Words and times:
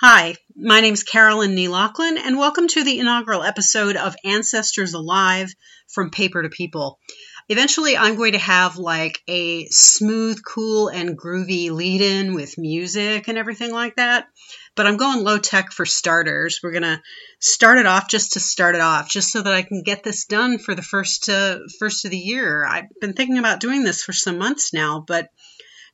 Hi, 0.00 0.36
my 0.54 0.80
name 0.80 0.94
is 0.94 1.02
Carolyn 1.02 1.56
Nee 1.56 1.66
Lachlan, 1.66 2.18
and 2.18 2.38
welcome 2.38 2.68
to 2.68 2.84
the 2.84 3.00
inaugural 3.00 3.42
episode 3.42 3.96
of 3.96 4.14
Ancestors 4.24 4.94
Alive 4.94 5.52
from 5.88 6.12
Paper 6.12 6.40
to 6.40 6.48
People. 6.48 7.00
Eventually, 7.48 7.96
I'm 7.96 8.14
going 8.14 8.34
to 8.34 8.38
have 8.38 8.76
like 8.76 9.20
a 9.26 9.66
smooth, 9.70 10.38
cool, 10.46 10.86
and 10.86 11.18
groovy 11.18 11.72
lead 11.72 12.00
in 12.00 12.36
with 12.36 12.58
music 12.58 13.26
and 13.26 13.36
everything 13.36 13.72
like 13.72 13.96
that. 13.96 14.28
But 14.76 14.86
I'm 14.86 14.98
going 14.98 15.24
low 15.24 15.38
tech 15.38 15.72
for 15.72 15.84
starters. 15.84 16.60
We're 16.62 16.70
going 16.70 16.82
to 16.84 17.02
start 17.40 17.78
it 17.78 17.86
off 17.86 18.08
just 18.08 18.34
to 18.34 18.40
start 18.40 18.76
it 18.76 18.80
off, 18.80 19.10
just 19.10 19.32
so 19.32 19.42
that 19.42 19.52
I 19.52 19.62
can 19.62 19.82
get 19.82 20.04
this 20.04 20.26
done 20.26 20.58
for 20.58 20.76
the 20.76 20.82
first, 20.82 21.28
uh, 21.28 21.58
first 21.80 22.04
of 22.04 22.12
the 22.12 22.18
year. 22.18 22.64
I've 22.64 22.86
been 23.00 23.14
thinking 23.14 23.38
about 23.38 23.58
doing 23.58 23.82
this 23.82 24.04
for 24.04 24.12
some 24.12 24.38
months 24.38 24.72
now, 24.72 25.02
but 25.04 25.28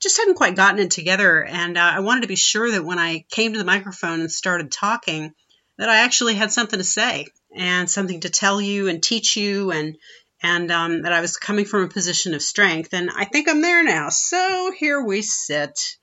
just 0.05 0.18
hadn't 0.18 0.34
quite 0.34 0.55
gotten 0.55 0.80
it 0.80 0.91
together. 0.91 1.43
And 1.43 1.77
uh, 1.77 1.93
I 1.95 2.00
wanted 2.00 2.21
to 2.21 2.29
be 2.29 2.36
sure 2.36 2.71
that 2.71 2.84
when 2.84 2.98
I 2.98 3.25
came 3.30 3.54
to 3.54 3.59
the 3.59 3.64
microphone 3.64 4.21
and 4.21 4.30
started 4.30 4.71
talking, 4.71 5.32
that 5.79 5.89
I 5.89 6.00
actually 6.00 6.35
had 6.35 6.53
something 6.53 6.79
to 6.79 6.85
say 6.85 7.27
and 7.57 7.90
something 7.90 8.21
to 8.21 8.30
tell 8.30 8.61
you 8.61 8.89
and 8.89 9.03
teach 9.03 9.36
you 9.36 9.72
and 9.72 9.96
and 10.43 10.71
um, 10.71 11.03
that 11.03 11.13
I 11.13 11.22
was 11.22 11.39
coming 11.39 11.64
from 11.64 11.85
a 11.85 11.89
position 11.89 12.35
of 12.35 12.43
strength. 12.43 12.93
And 12.93 13.11
I 13.11 13.25
think 13.25 13.49
I'm 13.49 13.63
there 13.63 13.82
now. 13.82 14.11
So 14.11 14.72
here 14.79 15.03
we 15.03 15.22
sit 15.22 15.96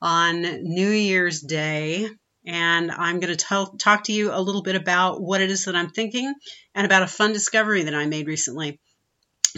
on 0.00 0.42
New 0.62 0.90
Year's 0.90 1.40
Day. 1.40 2.08
And 2.46 2.90
I'm 2.90 3.20
going 3.20 3.36
to 3.36 3.68
talk 3.78 4.04
to 4.04 4.12
you 4.12 4.32
a 4.32 4.40
little 4.40 4.62
bit 4.62 4.76
about 4.76 5.20
what 5.20 5.40
it 5.40 5.50
is 5.50 5.64
that 5.64 5.76
I'm 5.76 5.90
thinking 5.90 6.32
and 6.74 6.86
about 6.86 7.02
a 7.02 7.08
fun 7.08 7.32
discovery 7.32 7.82
that 7.82 7.94
I 7.94 8.06
made 8.06 8.28
recently. 8.28 8.80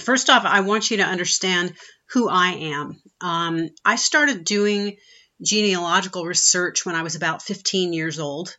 First 0.00 0.30
off, 0.30 0.44
I 0.44 0.60
want 0.60 0.90
you 0.90 0.98
to 0.98 1.04
understand 1.04 1.74
who 2.10 2.28
I 2.28 2.48
am. 2.48 3.00
Um, 3.20 3.68
I 3.84 3.96
started 3.96 4.44
doing 4.44 4.96
genealogical 5.42 6.24
research 6.24 6.86
when 6.86 6.94
I 6.94 7.02
was 7.02 7.16
about 7.16 7.42
15 7.42 7.92
years 7.92 8.18
old. 8.18 8.56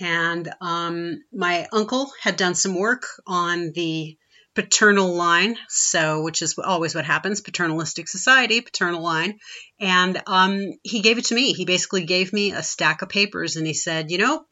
And 0.00 0.50
um, 0.60 1.22
my 1.32 1.68
uncle 1.72 2.10
had 2.22 2.36
done 2.36 2.54
some 2.54 2.74
work 2.74 3.04
on 3.26 3.72
the 3.72 4.16
paternal 4.54 5.14
line, 5.14 5.56
so 5.68 6.22
which 6.22 6.42
is 6.42 6.58
always 6.58 6.94
what 6.94 7.04
happens 7.04 7.40
paternalistic 7.40 8.08
society, 8.08 8.60
paternal 8.60 9.02
line. 9.02 9.38
And 9.78 10.20
um, 10.26 10.72
he 10.82 11.00
gave 11.00 11.18
it 11.18 11.26
to 11.26 11.34
me. 11.34 11.52
He 11.52 11.64
basically 11.64 12.04
gave 12.04 12.32
me 12.32 12.52
a 12.52 12.62
stack 12.62 13.02
of 13.02 13.08
papers 13.08 13.56
and 13.56 13.66
he 13.66 13.74
said, 13.74 14.10
You 14.10 14.18
know, 14.18 14.44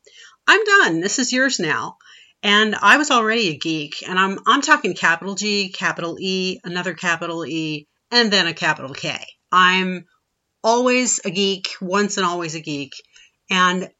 I'm 0.46 0.64
done. 0.64 1.00
This 1.00 1.18
is 1.18 1.32
yours 1.32 1.58
now. 1.58 1.96
And 2.42 2.74
I 2.76 2.98
was 2.98 3.10
already 3.10 3.48
a 3.48 3.58
geek, 3.58 4.04
and 4.06 4.18
I'm 4.18 4.38
I'm 4.46 4.62
talking 4.62 4.94
capital 4.94 5.34
G, 5.34 5.70
capital 5.70 6.16
E, 6.20 6.60
another 6.62 6.94
capital 6.94 7.44
E, 7.44 7.88
and 8.10 8.32
then 8.32 8.46
a 8.46 8.54
capital 8.54 8.94
K. 8.94 9.18
I'm 9.50 10.04
always 10.62 11.20
a 11.24 11.30
geek, 11.30 11.74
once 11.80 12.16
and 12.16 12.26
always 12.26 12.54
a 12.54 12.60
geek. 12.60 12.92
And 13.50 13.90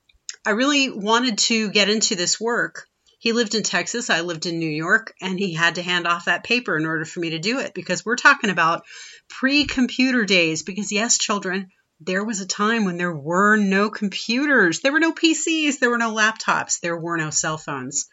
I 0.47 0.51
really 0.51 0.91
wanted 0.91 1.39
to 1.39 1.71
get 1.71 1.91
into 1.91 2.15
this 2.15 2.41
work. 2.41 2.87
He 3.19 3.33
lived 3.33 3.57
in 3.57 3.65
Texas, 3.65 4.11
I 4.11 4.21
lived 4.21 4.47
in 4.47 4.61
New 4.61 4.71
York, 4.71 5.13
and 5.21 5.39
he 5.39 5.53
had 5.53 5.75
to 5.75 5.83
hand 5.83 6.07
off 6.07 6.27
that 6.27 6.45
paper 6.45 6.77
in 6.77 6.87
order 6.87 7.05
for 7.05 7.19
me 7.19 7.31
to 7.31 7.41
do 7.41 7.59
it 7.59 7.75
because 7.75 8.05
we're 8.05 8.17
talking 8.17 8.51
about 8.51 8.85
pre 9.29 9.65
computer 9.65 10.25
days. 10.25 10.63
Because, 10.63 10.93
yes, 10.93 11.19
children, 11.19 11.71
there 12.01 12.25
was 12.25 12.41
a 12.41 12.47
time 12.47 12.85
when 12.85 12.97
there 12.97 13.15
were 13.15 13.57
no 13.57 13.91
computers, 13.91 14.81
there 14.81 14.93
were 14.93 15.01
no 15.01 15.13
PCs, 15.13 15.79
there 15.79 15.91
were 15.91 15.99
no 15.99 16.15
laptops, 16.15 16.81
there 16.81 16.97
were 16.97 17.17
no 17.17 17.31
cell 17.31 17.59
phones, 17.59 18.07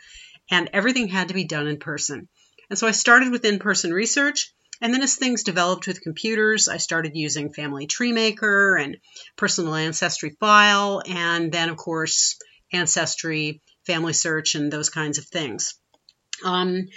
and 0.50 0.70
everything 0.74 1.08
had 1.08 1.28
to 1.28 1.34
be 1.34 1.46
done 1.46 1.68
in 1.68 1.78
person. 1.78 2.28
And 2.70 2.80
so 2.80 2.88
I 2.88 2.92
started 2.92 3.32
with 3.32 3.46
in 3.46 3.60
person 3.60 3.94
research. 3.94 4.52
And 4.82 4.94
then 4.94 5.04
as 5.04 5.16
things 5.16 5.44
developed 5.44 5.88
with 5.88 6.02
computers, 6.02 6.68
I 6.68 6.78
started 6.78 7.14
using 7.16 7.54
Family 7.54 7.88
Tree 7.88 8.12
Maker 8.12 8.76
and 8.76 8.98
Personal 9.38 9.74
Ancestry 9.74 10.36
File, 10.38 11.02
and 11.08 11.50
then, 11.50 11.70
of 11.70 11.78
course, 11.78 12.38
Ancestry, 12.74 13.62
Family 13.86 14.12
Search, 14.12 14.56
and 14.56 14.70
those 14.70 14.90
kinds 14.90 15.18
of 15.18 15.26
things. 15.26 15.76
Um, 16.44 16.88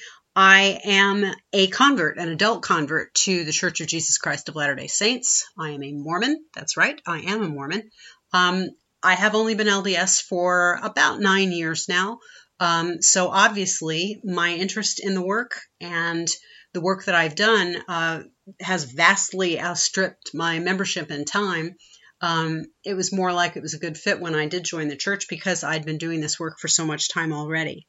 I 0.41 0.79
am 0.85 1.25
a 1.53 1.67
convert, 1.67 2.17
an 2.17 2.29
adult 2.29 2.63
convert 2.63 3.13
to 3.25 3.43
the 3.43 3.51
Church 3.51 3.81
of 3.81 3.89
Jesus 3.89 4.19
Christ 4.19 4.49
of 4.49 4.55
Latter 4.55 4.77
day 4.77 4.87
Saints. 4.87 5.45
I 5.59 5.71
am 5.71 5.83
a 5.83 5.91
Mormon. 5.91 6.45
That's 6.55 6.77
right, 6.77 6.97
I 7.05 7.23
am 7.23 7.43
a 7.43 7.49
Mormon. 7.49 7.91
Um, 8.33 8.69
I 9.03 9.15
have 9.15 9.35
only 9.35 9.57
been 9.57 9.67
LDS 9.67 10.23
for 10.23 10.79
about 10.81 11.19
nine 11.19 11.51
years 11.51 11.89
now. 11.89 12.21
Um, 12.61 13.03
so 13.03 13.31
obviously, 13.31 14.21
my 14.23 14.55
interest 14.55 15.01
in 15.05 15.15
the 15.15 15.27
work 15.27 15.59
and 15.81 16.29
the 16.73 16.83
work 16.83 17.07
that 17.07 17.17
I've 17.17 17.35
done 17.35 17.77
uh, 17.89 18.23
has 18.61 18.85
vastly 18.93 19.61
outstripped 19.61 20.31
my 20.35 20.61
membership 20.61 21.11
in 21.11 21.25
time. 21.25 21.75
Um, 22.21 22.67
it 22.85 22.95
was 22.95 23.13
more 23.13 23.33
like 23.33 23.57
it 23.57 23.63
was 23.63 23.75
a 23.75 23.81
good 23.81 23.99
fit 23.99 24.21
when 24.21 24.37
I 24.37 24.47
did 24.47 24.63
join 24.63 24.87
the 24.87 24.95
church 24.95 25.27
because 25.29 25.65
I'd 25.65 25.85
been 25.85 25.99
doing 25.99 26.21
this 26.21 26.39
work 26.39 26.61
for 26.61 26.69
so 26.69 26.87
much 26.87 27.09
time 27.09 27.33
already. 27.33 27.89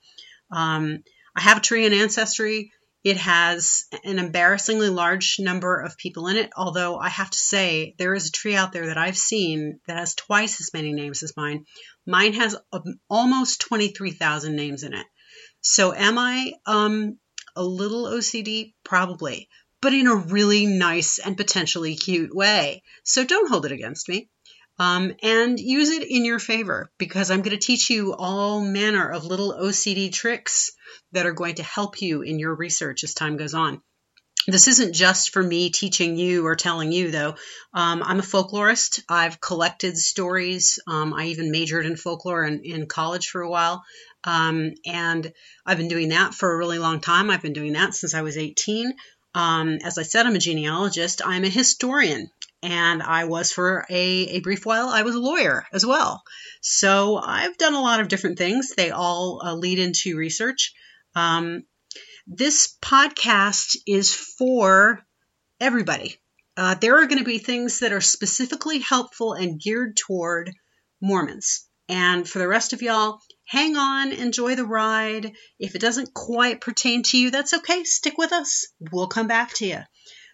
Um, 0.51 1.03
I 1.39 1.43
have 1.43 1.59
a 1.59 1.61
tree 1.61 1.85
in 1.85 1.93
Ancestry. 1.93 2.73
It 3.01 3.15
has 3.15 3.85
an 4.03 4.19
embarrassingly 4.19 4.89
large 4.89 5.37
number 5.39 5.79
of 5.79 5.95
people 5.95 6.27
in 6.27 6.35
it, 6.35 6.49
although 6.57 6.99
I 6.99 7.07
have 7.07 7.29
to 7.29 7.37
say 7.37 7.95
there 7.97 8.13
is 8.13 8.27
a 8.27 8.31
tree 8.33 8.55
out 8.55 8.73
there 8.73 8.87
that 8.87 8.97
I've 8.97 9.17
seen 9.17 9.79
that 9.87 9.97
has 9.97 10.15
twice 10.15 10.59
as 10.59 10.73
many 10.73 10.91
names 10.91 11.23
as 11.23 11.37
mine. 11.37 11.63
Mine 12.05 12.33
has 12.33 12.57
almost 13.09 13.61
23,000 13.61 14.53
names 14.53 14.83
in 14.83 14.93
it. 14.93 15.05
So 15.61 15.93
am 15.93 16.17
I 16.17 16.55
um, 16.65 17.19
a 17.55 17.63
little 17.63 18.03
OCD? 18.03 18.73
Probably, 18.83 19.47
but 19.79 19.93
in 19.93 20.07
a 20.07 20.15
really 20.15 20.65
nice 20.65 21.19
and 21.19 21.37
potentially 21.37 21.95
cute 21.95 22.35
way. 22.35 22.83
So 23.05 23.23
don't 23.23 23.49
hold 23.49 23.65
it 23.65 23.71
against 23.71 24.09
me. 24.09 24.27
Um, 24.79 25.13
and 25.21 25.59
use 25.59 25.89
it 25.89 26.09
in 26.09 26.23
your 26.23 26.39
favor 26.39 26.89
because 26.97 27.29
I'm 27.29 27.41
going 27.41 27.57
to 27.57 27.65
teach 27.65 27.89
you 27.89 28.15
all 28.15 28.61
manner 28.61 29.09
of 29.09 29.25
little 29.25 29.53
OCD 29.53 30.11
tricks 30.11 30.71
that 31.11 31.25
are 31.25 31.33
going 31.33 31.55
to 31.55 31.63
help 31.63 32.01
you 32.01 32.21
in 32.21 32.39
your 32.39 32.55
research 32.55 33.03
as 33.03 33.13
time 33.13 33.35
goes 33.35 33.53
on. 33.53 33.81
This 34.47 34.67
isn't 34.67 34.93
just 34.93 35.31
for 35.31 35.43
me 35.43 35.69
teaching 35.69 36.17
you 36.17 36.45
or 36.45 36.55
telling 36.55 36.91
you, 36.91 37.11
though. 37.11 37.35
Um, 37.73 38.01
I'm 38.03 38.19
a 38.19 38.23
folklorist. 38.23 39.03
I've 39.09 39.41
collected 39.41 39.97
stories. 39.97 40.79
Um, 40.87 41.13
I 41.13 41.25
even 41.25 41.51
majored 41.51 41.85
in 41.85 41.97
folklore 41.97 42.45
in, 42.45 42.61
in 42.63 42.87
college 42.87 43.27
for 43.27 43.41
a 43.41 43.49
while. 43.49 43.83
Um, 44.23 44.71
and 44.85 45.31
I've 45.65 45.77
been 45.77 45.87
doing 45.87 46.09
that 46.09 46.33
for 46.33 46.51
a 46.51 46.57
really 46.57 46.79
long 46.79 46.99
time. 47.01 47.29
I've 47.29 47.41
been 47.41 47.53
doing 47.53 47.73
that 47.73 47.93
since 47.93 48.13
I 48.13 48.21
was 48.21 48.37
18. 48.37 48.93
Um, 49.35 49.77
as 49.83 49.97
I 49.97 50.03
said, 50.03 50.25
I'm 50.25 50.35
a 50.35 50.39
genealogist. 50.39 51.21
I'm 51.23 51.43
a 51.43 51.49
historian. 51.49 52.31
And 52.61 53.01
I 53.01 53.25
was 53.25 53.51
for 53.51 53.85
a, 53.89 53.95
a 53.95 54.39
brief 54.41 54.65
while, 54.65 54.89
I 54.89 55.03
was 55.03 55.15
a 55.15 55.19
lawyer 55.19 55.65
as 55.71 55.85
well. 55.85 56.23
So 56.61 57.17
I've 57.17 57.57
done 57.57 57.73
a 57.73 57.81
lot 57.81 58.01
of 58.01 58.09
different 58.09 58.37
things. 58.37 58.73
They 58.75 58.91
all 58.91 59.41
uh, 59.43 59.55
lead 59.55 59.79
into 59.79 60.17
research. 60.17 60.73
Um, 61.15 61.63
this 62.27 62.77
podcast 62.81 63.77
is 63.87 64.13
for 64.13 65.05
everybody. 65.59 66.17
Uh, 66.57 66.75
there 66.75 66.97
are 66.97 67.05
going 67.05 67.19
to 67.19 67.25
be 67.25 67.37
things 67.37 67.79
that 67.79 67.93
are 67.93 68.01
specifically 68.01 68.79
helpful 68.79 69.33
and 69.33 69.59
geared 69.59 69.95
toward 69.95 70.51
Mormons. 71.01 71.65
And 71.87 72.27
for 72.27 72.37
the 72.39 72.47
rest 72.47 72.73
of 72.73 72.81
y'all, 72.81 73.19
hang 73.45 73.77
on, 73.77 74.11
enjoy 74.11 74.55
the 74.55 74.65
ride. 74.65 75.31
If 75.57 75.75
it 75.75 75.81
doesn't 75.81 76.13
quite 76.13 76.61
pertain 76.61 77.03
to 77.03 77.17
you, 77.17 77.31
that's 77.31 77.53
okay. 77.53 77.83
Stick 77.83 78.17
with 78.17 78.31
us. 78.31 78.67
We'll 78.91 79.07
come 79.07 79.27
back 79.27 79.53
to 79.55 79.65
you. 79.65 79.79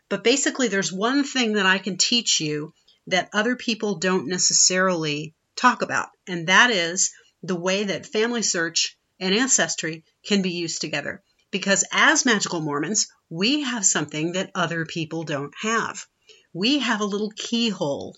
But 0.09 0.23
basically, 0.23 0.67
there's 0.67 0.91
one 0.91 1.23
thing 1.23 1.53
that 1.53 1.65
I 1.65 1.77
can 1.79 1.97
teach 1.97 2.39
you 2.39 2.73
that 3.07 3.29
other 3.33 3.55
people 3.55 3.95
don't 3.95 4.27
necessarily 4.27 5.33
talk 5.55 5.81
about, 5.81 6.09
and 6.27 6.47
that 6.47 6.71
is 6.71 7.11
the 7.41 7.55
way 7.55 7.85
that 7.85 8.05
family 8.05 8.41
search 8.41 8.97
and 9.19 9.33
ancestry 9.33 10.03
can 10.25 10.41
be 10.41 10.51
used 10.51 10.81
together. 10.81 11.23
Because 11.51 11.85
as 11.91 12.25
magical 12.25 12.61
Mormons, 12.61 13.07
we 13.29 13.61
have 13.61 13.85
something 13.85 14.33
that 14.33 14.51
other 14.53 14.85
people 14.85 15.23
don't 15.23 15.53
have. 15.61 16.05
We 16.53 16.79
have 16.79 17.01
a 17.01 17.05
little 17.05 17.31
keyhole 17.31 18.17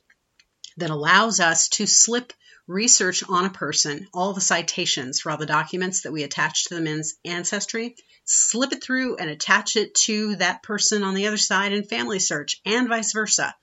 that 0.78 0.90
allows 0.90 1.40
us 1.40 1.70
to 1.70 1.86
slip 1.86 2.34
research 2.68 3.24
on 3.28 3.46
a 3.46 3.50
person, 3.50 4.08
all 4.14 4.34
the 4.34 4.42
citations 4.42 5.20
for 5.20 5.32
all 5.32 5.38
the 5.38 5.46
documents 5.46 6.02
that 6.02 6.12
we 6.12 6.24
attach 6.24 6.66
to 6.66 6.76
the 6.76 6.86
in 6.86 7.02
Ancestry, 7.26 7.96
slip 8.26 8.74
it 8.74 8.84
through 8.84 9.16
and 9.16 9.30
attach 9.30 9.76
it 9.76 9.96
to 9.96 10.36
that 10.36 10.64
person 10.64 11.04
on 11.04 11.16
the 11.16 11.28
other 11.28 11.38
side 11.38 11.72
in 11.72 11.84
Family 11.84 12.20
Search, 12.20 12.60
and 12.66 12.90
vice 12.90 13.14
versa. 13.14 13.56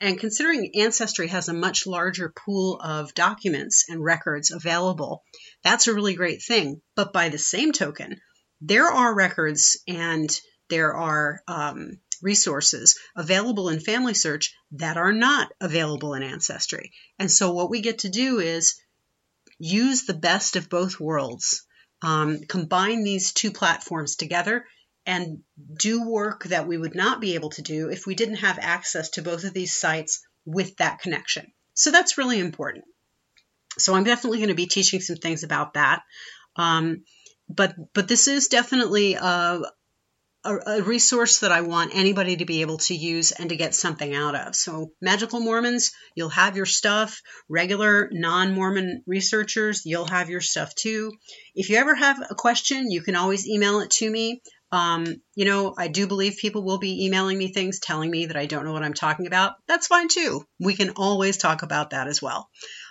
And 0.00 0.20
considering 0.20 0.72
Ancestry 0.74 1.28
has 1.28 1.48
a 1.48 1.54
much 1.54 1.86
larger 1.86 2.28
pool 2.28 2.78
of 2.82 3.14
documents 3.14 3.86
and 3.88 4.02
records 4.02 4.50
available, 4.50 5.22
that's 5.62 5.86
a 5.86 5.94
really 5.94 6.14
great 6.14 6.42
thing. 6.42 6.82
But 6.94 7.12
by 7.12 7.28
the 7.28 7.38
same 7.38 7.72
token, 7.72 8.20
there 8.60 8.86
are 8.86 9.14
records 9.14 9.78
and 9.86 10.28
there 10.68 10.94
are 10.94 11.40
um, 11.46 12.00
resources 12.22 12.98
available 13.16 13.68
in 13.68 13.80
Family 13.80 14.14
Search 14.14 14.54
that 14.72 14.96
are 14.96 15.12
not 15.12 15.52
available 15.60 16.14
in 16.14 16.22
Ancestry. 16.22 16.92
And 17.18 17.30
so, 17.30 17.52
what 17.52 17.70
we 17.70 17.80
get 17.80 18.00
to 18.00 18.08
do 18.08 18.38
is 18.40 18.80
use 19.58 20.04
the 20.04 20.14
best 20.14 20.56
of 20.56 20.68
both 20.68 21.00
worlds, 21.00 21.66
um, 22.02 22.40
combine 22.48 23.04
these 23.04 23.32
two 23.32 23.50
platforms 23.50 24.16
together, 24.16 24.66
and 25.04 25.40
do 25.78 26.08
work 26.08 26.44
that 26.44 26.66
we 26.66 26.76
would 26.76 26.94
not 26.94 27.20
be 27.20 27.34
able 27.34 27.50
to 27.50 27.62
do 27.62 27.88
if 27.90 28.06
we 28.06 28.14
didn't 28.14 28.36
have 28.36 28.58
access 28.60 29.10
to 29.10 29.22
both 29.22 29.44
of 29.44 29.54
these 29.54 29.74
sites 29.74 30.26
with 30.44 30.76
that 30.76 31.00
connection. 31.00 31.52
So, 31.74 31.90
that's 31.90 32.18
really 32.18 32.40
important. 32.40 32.84
So 33.78 33.94
I'm 33.94 34.04
definitely 34.04 34.38
going 34.38 34.48
to 34.48 34.54
be 34.54 34.66
teaching 34.66 35.00
some 35.00 35.16
things 35.16 35.42
about 35.42 35.74
that. 35.74 36.02
Um, 36.56 37.04
but 37.48 37.74
but 37.94 38.08
this 38.08 38.28
is 38.28 38.48
definitely 38.48 39.14
a, 39.14 39.60
a, 40.46 40.78
a, 40.78 40.82
resource 40.82 41.40
that 41.40 41.52
I 41.52 41.62
want 41.62 41.94
anybody 41.94 42.36
to 42.36 42.44
be 42.44 42.60
able 42.60 42.78
to 42.78 42.94
use 42.94 43.32
and 43.32 43.50
to 43.50 43.56
get 43.56 43.74
something 43.74 44.14
out 44.14 44.34
of. 44.34 44.54
So, 44.54 44.92
Magical 45.00 45.40
Mormons, 45.40 45.92
you'll 46.14 46.28
have 46.30 46.56
your 46.56 46.66
stuff. 46.66 47.20
Regular 47.48 48.08
non 48.12 48.54
Mormon 48.54 49.02
researchers, 49.06 49.82
you'll 49.84 50.06
have 50.06 50.30
your 50.30 50.40
stuff 50.40 50.74
too. 50.74 51.12
If 51.54 51.68
you 51.68 51.76
ever 51.76 51.94
have 51.94 52.18
a 52.30 52.34
question, 52.34 52.90
you 52.90 53.02
can 53.02 53.16
always 53.16 53.48
email 53.48 53.80
it 53.80 53.90
to 53.92 54.10
me. 54.10 54.40
Um, 54.72 55.06
you 55.34 55.44
know, 55.44 55.74
I 55.76 55.88
do 55.88 56.06
believe 56.06 56.36
people 56.38 56.64
will 56.64 56.78
be 56.78 57.06
emailing 57.06 57.38
me 57.38 57.52
things 57.52 57.78
telling 57.78 58.10
me 58.10 58.26
that 58.26 58.36
I 58.36 58.46
don't 58.46 58.64
know 58.64 58.72
what 58.72 58.82
I'm 58.82 58.94
talking 58.94 59.26
about. 59.26 59.54
That's 59.68 59.86
fine 59.86 60.08
too. 60.08 60.44
We 60.60 60.74
can 60.74 60.90
always 60.90 61.36
talk 61.36 61.62
about 61.62 61.90
that 61.90 62.08
as 62.08 62.20
well. 62.20 62.48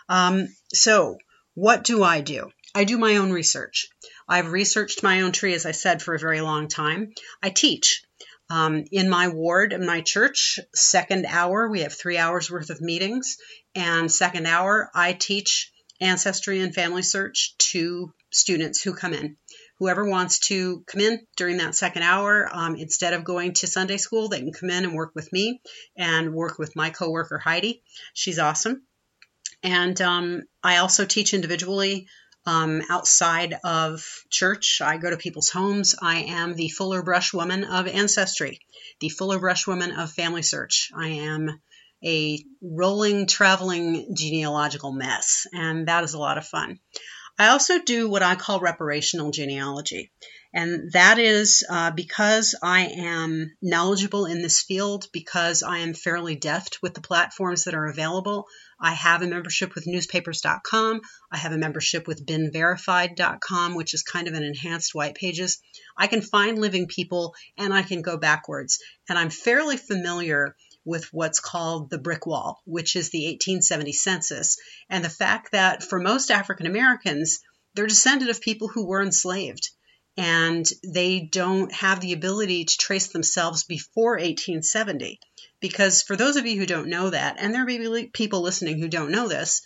Um, 0.09 0.47
so, 0.73 1.17
what 1.53 1.83
do 1.83 2.03
I 2.03 2.21
do? 2.21 2.49
I 2.73 2.83
do 2.83 2.97
my 2.97 3.17
own 3.17 3.31
research. 3.31 3.87
I've 4.27 4.51
researched 4.51 5.03
my 5.03 5.21
own 5.21 5.31
tree, 5.31 5.53
as 5.53 5.65
I 5.65 5.71
said, 5.71 6.01
for 6.01 6.15
a 6.15 6.19
very 6.19 6.41
long 6.41 6.67
time. 6.67 7.13
I 7.41 7.49
teach. 7.49 8.03
Um, 8.49 8.85
in 8.91 9.09
my 9.09 9.27
ward, 9.29 9.73
in 9.73 9.85
my 9.85 10.01
church, 10.01 10.59
second 10.73 11.25
hour, 11.25 11.67
we 11.67 11.81
have 11.81 11.93
three 11.93 12.17
hours 12.17 12.51
worth 12.51 12.69
of 12.69 12.81
meetings. 12.81 13.37
And 13.73 14.11
second 14.11 14.45
hour, 14.45 14.89
I 14.93 15.13
teach 15.13 15.71
ancestry 15.99 16.61
and 16.61 16.73
family 16.73 17.01
search 17.01 17.55
to 17.57 18.13
students 18.31 18.81
who 18.81 18.93
come 18.93 19.13
in. 19.13 19.37
Whoever 19.79 20.07
wants 20.07 20.39
to 20.47 20.83
come 20.87 21.01
in 21.01 21.25
during 21.35 21.57
that 21.57 21.75
second 21.75 22.03
hour, 22.03 22.49
um, 22.51 22.75
instead 22.75 23.13
of 23.13 23.23
going 23.23 23.53
to 23.53 23.67
Sunday 23.67 23.97
school, 23.97 24.29
they 24.29 24.39
can 24.39 24.53
come 24.53 24.69
in 24.69 24.85
and 24.85 24.93
work 24.93 25.11
with 25.15 25.31
me 25.33 25.61
and 25.97 26.33
work 26.33 26.57
with 26.59 26.75
my 26.75 26.91
coworker 26.91 27.37
Heidi. 27.37 27.81
She's 28.13 28.39
awesome. 28.39 28.83
And 29.63 29.99
um, 30.01 30.43
I 30.63 30.77
also 30.77 31.05
teach 31.05 31.33
individually 31.33 32.07
um, 32.45 32.81
outside 32.89 33.55
of 33.63 34.05
church. 34.29 34.81
I 34.83 34.97
go 34.97 35.09
to 35.09 35.17
people's 35.17 35.49
homes. 35.49 35.95
I 36.01 36.23
am 36.23 36.55
the 36.55 36.69
Fuller 36.69 37.03
Brush 37.03 37.33
woman 37.33 37.63
of 37.63 37.87
Ancestry, 37.87 38.59
the 38.99 39.09
Fuller 39.09 39.39
Brush 39.39 39.67
woman 39.67 39.91
of 39.91 40.11
Family 40.11 40.43
Search. 40.43 40.91
I 40.95 41.07
am 41.07 41.59
a 42.03 42.43
rolling, 42.61 43.25
traveling 43.27 44.15
genealogical 44.15 44.91
mess, 44.91 45.47
and 45.53 45.87
that 45.87 46.03
is 46.03 46.13
a 46.13 46.19
lot 46.19 46.37
of 46.37 46.45
fun. 46.45 46.79
I 47.37 47.47
also 47.47 47.79
do 47.79 48.09
what 48.09 48.23
I 48.23 48.35
call 48.35 48.61
reparational 48.61 49.33
genealogy. 49.33 50.11
And 50.57 50.93
that 50.93 51.19
is 51.19 51.65
uh, 51.69 51.91
because 51.91 52.55
I 52.63 52.85
am 52.85 53.57
knowledgeable 53.61 54.25
in 54.25 54.41
this 54.41 54.61
field, 54.61 55.09
because 55.11 55.63
I 55.63 55.79
am 55.79 55.93
fairly 55.93 56.37
deft 56.37 56.81
with 56.81 56.93
the 56.93 57.01
platforms 57.01 57.65
that 57.65 57.75
are 57.75 57.87
available. 57.87 58.47
I 58.79 58.93
have 58.93 59.21
a 59.21 59.27
membership 59.27 59.75
with 59.75 59.85
newspapers.com. 59.85 61.01
I 61.29 61.37
have 61.37 61.51
a 61.51 61.57
membership 61.57 62.07
with 62.07 62.25
beenverified.com, 62.25 63.75
which 63.75 63.93
is 63.93 64.03
kind 64.03 64.29
of 64.29 64.33
an 64.33 64.43
enhanced 64.43 64.95
white 64.95 65.15
pages. 65.15 65.61
I 65.97 66.07
can 66.07 66.21
find 66.21 66.57
living 66.57 66.87
people 66.87 67.35
and 67.57 67.73
I 67.73 67.81
can 67.81 68.01
go 68.01 68.15
backwards. 68.15 68.79
And 69.09 69.19
I'm 69.19 69.31
fairly 69.31 69.75
familiar 69.75 70.55
with 70.85 71.09
what's 71.11 71.41
called 71.41 71.89
the 71.89 71.97
brick 71.97 72.25
wall, 72.25 72.61
which 72.63 72.95
is 72.95 73.09
the 73.09 73.25
1870 73.25 73.91
census, 73.91 74.57
and 74.89 75.03
the 75.03 75.09
fact 75.09 75.51
that 75.51 75.83
for 75.83 75.99
most 75.99 76.31
African 76.31 76.65
Americans, 76.65 77.41
they're 77.73 77.87
descended 77.87 78.29
of 78.29 78.39
people 78.39 78.69
who 78.69 78.87
were 78.87 79.01
enslaved 79.01 79.71
and 80.17 80.65
they 80.83 81.19
don't 81.19 81.71
have 81.73 81.99
the 81.99 82.13
ability 82.13 82.65
to 82.65 82.77
trace 82.77 83.07
themselves 83.07 83.63
before 83.63 84.11
1870. 84.11 85.19
Because 85.59 86.01
for 86.01 86.15
those 86.15 86.35
of 86.35 86.45
you 86.45 86.57
who 86.57 86.65
don't 86.65 86.89
know 86.89 87.09
that, 87.09 87.37
and 87.39 87.53
there 87.53 87.65
may 87.65 87.77
be 87.77 88.07
people 88.07 88.41
listening 88.41 88.79
who 88.79 88.87
don't 88.87 89.11
know 89.11 89.27
this, 89.27 89.61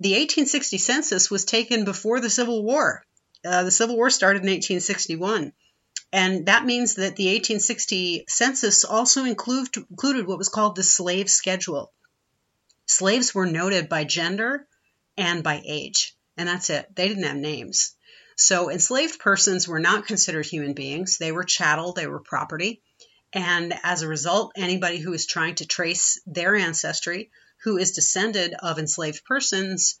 the 0.00 0.12
1860 0.12 0.78
census 0.78 1.30
was 1.30 1.44
taken 1.44 1.84
before 1.84 2.20
the 2.20 2.30
Civil 2.30 2.62
War. 2.62 3.04
Uh, 3.44 3.64
the 3.64 3.70
Civil 3.70 3.96
War 3.96 4.10
started 4.10 4.42
in 4.42 4.50
1861. 4.50 5.52
And 6.12 6.46
that 6.46 6.64
means 6.64 6.96
that 6.96 7.16
the 7.16 7.26
1860 7.26 8.24
census 8.28 8.84
also 8.84 9.24
include, 9.24 9.68
included 9.76 10.26
what 10.26 10.38
was 10.38 10.48
called 10.48 10.74
the 10.74 10.82
slave 10.82 11.30
schedule. 11.30 11.92
Slaves 12.86 13.34
were 13.34 13.46
noted 13.46 13.88
by 13.88 14.04
gender 14.04 14.66
and 15.16 15.44
by 15.44 15.62
age, 15.64 16.16
and 16.36 16.48
that's 16.48 16.70
it. 16.70 16.94
They 16.96 17.06
didn't 17.06 17.24
have 17.24 17.36
names. 17.36 17.94
So 18.42 18.70
enslaved 18.70 19.20
persons 19.20 19.68
were 19.68 19.78
not 19.78 20.06
considered 20.06 20.46
human 20.46 20.72
beings. 20.72 21.18
They 21.18 21.30
were 21.30 21.44
chattel, 21.44 21.92
they 21.92 22.06
were 22.06 22.20
property. 22.20 22.80
And 23.34 23.78
as 23.82 24.00
a 24.00 24.08
result, 24.08 24.52
anybody 24.56 24.96
who 24.96 25.12
is 25.12 25.26
trying 25.26 25.56
to 25.56 25.66
trace 25.66 26.18
their 26.24 26.56
ancestry, 26.56 27.30
who 27.64 27.76
is 27.76 27.92
descended 27.92 28.54
of 28.54 28.78
enslaved 28.78 29.26
persons, 29.26 30.00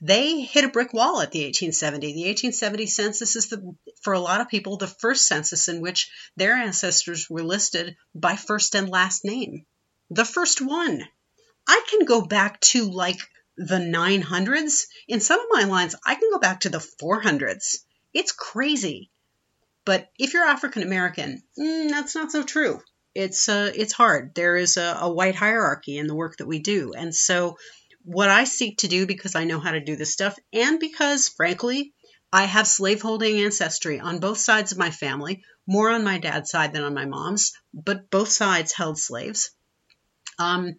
they 0.00 0.42
hit 0.42 0.64
a 0.64 0.68
brick 0.68 0.92
wall 0.92 1.20
at 1.20 1.32
the 1.32 1.40
1870. 1.40 2.06
The 2.12 2.28
1870 2.28 2.86
census 2.86 3.34
is 3.34 3.48
the, 3.48 3.74
for 4.00 4.12
a 4.12 4.20
lot 4.20 4.40
of 4.40 4.48
people, 4.48 4.76
the 4.76 4.86
first 4.86 5.26
census 5.26 5.66
in 5.66 5.80
which 5.80 6.08
their 6.36 6.54
ancestors 6.54 7.28
were 7.28 7.42
listed 7.42 7.96
by 8.14 8.36
first 8.36 8.76
and 8.76 8.88
last 8.88 9.24
name. 9.24 9.66
The 10.10 10.24
first 10.24 10.60
one. 10.60 11.02
I 11.66 11.84
can 11.90 12.04
go 12.04 12.22
back 12.22 12.60
to 12.60 12.88
like 12.88 13.18
the 13.56 13.76
900s. 13.78 14.86
In 15.08 15.20
some 15.20 15.40
of 15.40 15.46
my 15.50 15.64
lines, 15.64 15.94
I 16.04 16.14
can 16.14 16.30
go 16.30 16.38
back 16.38 16.60
to 16.60 16.68
the 16.68 16.78
400s. 16.78 17.78
It's 18.12 18.32
crazy. 18.32 19.10
But 19.84 20.10
if 20.18 20.34
you're 20.34 20.44
African 20.44 20.82
American, 20.82 21.42
mm, 21.58 21.88
that's 21.88 22.14
not 22.14 22.32
so 22.32 22.42
true. 22.42 22.80
It's 23.14 23.48
uh, 23.48 23.72
it's 23.74 23.92
hard. 23.92 24.34
There 24.34 24.56
is 24.56 24.76
a, 24.76 24.98
a 25.00 25.12
white 25.12 25.36
hierarchy 25.36 25.96
in 25.96 26.06
the 26.06 26.14
work 26.14 26.36
that 26.38 26.46
we 26.46 26.58
do, 26.58 26.92
and 26.92 27.14
so 27.14 27.56
what 28.04 28.28
I 28.28 28.44
seek 28.44 28.78
to 28.78 28.88
do 28.88 29.06
because 29.06 29.34
I 29.34 29.44
know 29.44 29.58
how 29.58 29.70
to 29.70 29.80
do 29.80 29.96
this 29.96 30.12
stuff, 30.12 30.36
and 30.52 30.78
because 30.78 31.28
frankly, 31.28 31.94
I 32.32 32.44
have 32.44 32.66
slaveholding 32.66 33.40
ancestry 33.40 34.00
on 34.00 34.18
both 34.18 34.38
sides 34.38 34.72
of 34.72 34.78
my 34.78 34.90
family, 34.90 35.44
more 35.66 35.90
on 35.90 36.04
my 36.04 36.18
dad's 36.18 36.50
side 36.50 36.74
than 36.74 36.82
on 36.82 36.92
my 36.92 37.06
mom's, 37.06 37.52
but 37.72 38.10
both 38.10 38.28
sides 38.28 38.72
held 38.72 38.98
slaves. 38.98 39.52
Um, 40.38 40.76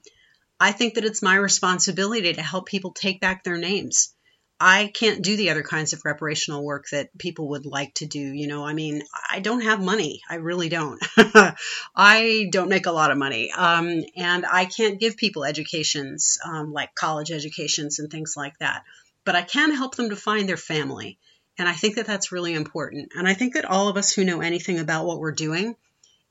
I 0.60 0.72
think 0.72 0.96
that 0.96 1.06
it's 1.06 1.22
my 1.22 1.36
responsibility 1.36 2.34
to 2.34 2.42
help 2.42 2.68
people 2.68 2.92
take 2.92 3.22
back 3.22 3.44
their 3.44 3.58
names. 3.58 4.14
I 4.60 4.92
can't 4.92 5.22
do 5.22 5.38
the 5.38 5.52
other 5.52 5.62
kinds 5.62 5.94
of 5.94 6.02
reparational 6.02 6.64
work 6.64 6.88
that 6.92 7.16
people 7.16 7.50
would 7.50 7.68
like 7.68 7.94
to 7.96 8.08
do. 8.08 8.20
You 8.20 8.48
know, 8.48 8.66
I 8.66 8.74
mean, 8.74 9.04
I 9.30 9.40
don't 9.40 9.62
have 9.62 9.80
money. 9.80 10.22
I 10.28 10.36
really 10.36 10.68
don't. 10.68 11.00
I 11.96 12.48
don't 12.52 12.70
make 12.70 12.88
a 12.88 12.92
lot 12.92 13.12
of 13.12 13.20
money. 13.20 13.52
Um, 13.52 14.04
and 14.16 14.46
I 14.52 14.66
can't 14.66 15.00
give 15.00 15.16
people 15.16 15.46
educations, 15.46 16.40
um, 16.44 16.74
like 16.74 16.96
college 16.96 17.32
educations 17.32 18.00
and 18.00 18.10
things 18.10 18.36
like 18.36 18.58
that. 18.58 18.84
But 19.26 19.36
I 19.36 19.44
can 19.44 19.76
help 19.76 19.96
them 19.96 20.10
to 20.10 20.16
find 20.16 20.50
their 20.50 20.58
family. 20.58 21.20
And 21.60 21.70
I 21.70 21.74
think 21.74 21.96
that 21.96 22.08
that's 22.08 22.32
really 22.32 22.54
important. 22.54 23.12
And 23.16 23.28
I 23.28 23.36
think 23.36 23.54
that 23.54 23.66
all 23.66 23.90
of 23.90 23.98
us 23.98 24.12
who 24.12 24.26
know 24.26 24.42
anything 24.42 24.80
about 24.80 25.06
what 25.06 25.20
we're 25.20 25.34
doing 25.34 25.76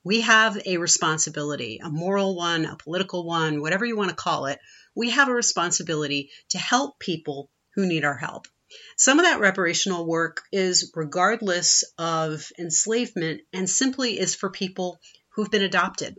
we 0.06 0.20
have 0.20 0.56
a 0.64 0.76
responsibility, 0.76 1.80
a 1.82 1.90
moral 1.90 2.36
one, 2.36 2.64
a 2.64 2.76
political 2.76 3.26
one, 3.26 3.60
whatever 3.60 3.84
you 3.84 3.96
want 3.96 4.10
to 4.10 4.14
call 4.14 4.46
it. 4.46 4.60
We 4.94 5.10
have 5.10 5.28
a 5.28 5.34
responsibility 5.34 6.30
to 6.50 6.58
help 6.58 7.00
people 7.00 7.50
who 7.74 7.88
need 7.88 8.04
our 8.04 8.16
help. 8.16 8.46
Some 8.96 9.18
of 9.18 9.24
that 9.24 9.40
reparational 9.40 10.06
work 10.06 10.42
is 10.52 10.92
regardless 10.94 11.82
of 11.98 12.46
enslavement 12.56 13.40
and 13.52 13.68
simply 13.68 14.16
is 14.20 14.36
for 14.36 14.48
people 14.48 15.00
who've 15.34 15.50
been 15.50 15.62
adopted. 15.62 16.16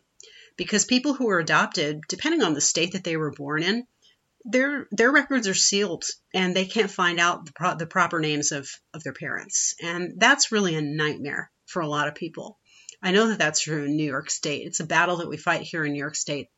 Because 0.58 0.84
people 0.84 1.14
who 1.14 1.30
are 1.30 1.40
adopted, 1.40 2.02
depending 2.10 2.44
on 2.44 2.54
the 2.54 2.60
state 2.60 2.92
that 2.92 3.06
they 3.06 3.16
were 3.16 3.32
born 3.32 3.64
in, 3.64 3.88
their 4.44 4.88
their 4.92 5.14
records 5.14 5.48
are 5.48 5.54
sealed 5.54 6.04
and 6.34 6.54
they 6.54 6.66
can't 6.66 6.92
find 6.92 7.22
out 7.22 7.46
the, 7.46 7.54
pro- 7.54 7.78
the 7.78 7.88
proper 7.88 8.20
names 8.20 8.52
of, 8.52 8.68
of 8.94 9.02
their 9.04 9.14
parents. 9.14 9.76
And 9.82 10.16
that's 10.18 10.52
really 10.52 10.76
a 10.76 10.82
nightmare 10.82 11.50
for 11.68 11.82
a 11.82 11.88
lot 11.88 12.10
of 12.10 12.16
people. 12.16 12.60
I 13.02 13.12
know 13.12 13.28
that 13.28 13.40
that's 13.40 13.62
true 13.62 13.86
in 13.86 13.96
New 13.96 14.06
York 14.06 14.30
State. 14.30 14.66
It's 14.66 14.80
a 14.80 14.86
battle 14.86 15.18
that 15.18 15.30
we 15.30 15.38
fight 15.38 15.62
here 15.62 15.86
in 15.86 15.94
New 15.94 16.00
York 16.00 16.16
State. 16.16 16.50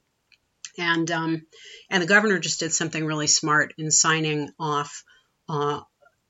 And 0.77 1.09
um, 1.11 1.45
and 1.89 2.01
the 2.01 2.07
governor 2.07 2.39
just 2.39 2.59
did 2.59 2.71
something 2.71 3.05
really 3.05 3.27
smart 3.27 3.73
in 3.77 3.91
signing 3.91 4.49
off, 4.59 5.03
uh, 5.49 5.81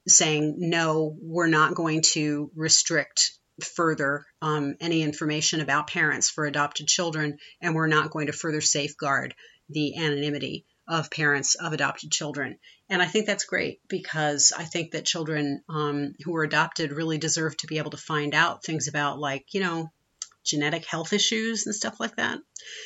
saying 0.08 0.56
no, 0.58 1.16
we're 1.22 1.48
not 1.48 1.75
going 1.75 2.01
to 2.13 2.50
restrict 2.56 3.34
further 3.63 4.25
um, 4.42 4.75
any 4.80 5.04
information 5.04 5.62
about 5.62 5.88
parents 5.88 6.30
for 6.30 6.46
adopted 6.46 6.88
children, 6.88 7.38
and 7.62 7.75
we're 7.75 7.88
not 7.88 8.12
going 8.12 8.28
to 8.28 8.34
further 8.34 8.62
safeguard 8.62 9.36
the 9.70 9.98
anonymity 9.98 10.66
of 10.88 11.12
parents 11.12 11.56
of 11.56 11.72
adopted 11.74 12.12
children. 12.12 12.58
And 12.89 13.01
I 13.01 13.06
think 13.06 13.28
that's 13.28 13.46
great 13.46 13.80
because 13.88 14.51
I 14.58 14.63
think 14.63 14.92
that 14.92 15.06
children 15.06 15.62
um, 15.70 16.16
who 16.24 16.36
are 16.36 16.44
adopted 16.44 16.92
really 16.92 17.20
deserve 17.20 17.56
to 17.58 17.68
be 17.68 17.78
able 17.78 17.92
to 17.92 17.98
find 17.98 18.34
out 18.34 18.63
things 18.63 18.88
about, 18.88 19.20
like, 19.20 19.46
you 19.54 19.62
know, 19.62 19.92
genetic 20.43 20.86
health 20.86 21.13
issues 21.13 21.65
and 21.65 21.75
stuff 21.75 22.00
like 22.00 22.15
that. 22.15 22.39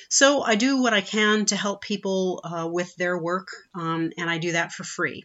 So 0.09 0.41
I 0.41 0.55
do 0.55 0.81
what 0.81 0.93
I 0.93 1.01
can 1.01 1.45
to 1.45 1.55
help 1.55 1.81
people 1.81 2.41
uh, 2.43 2.67
with 2.67 2.95
their 2.95 3.17
work, 3.17 3.47
um, 3.75 4.11
and 4.17 4.29
I 4.29 4.37
do 4.37 4.53
that 4.53 4.71
for 4.71 4.83
free. 4.83 5.23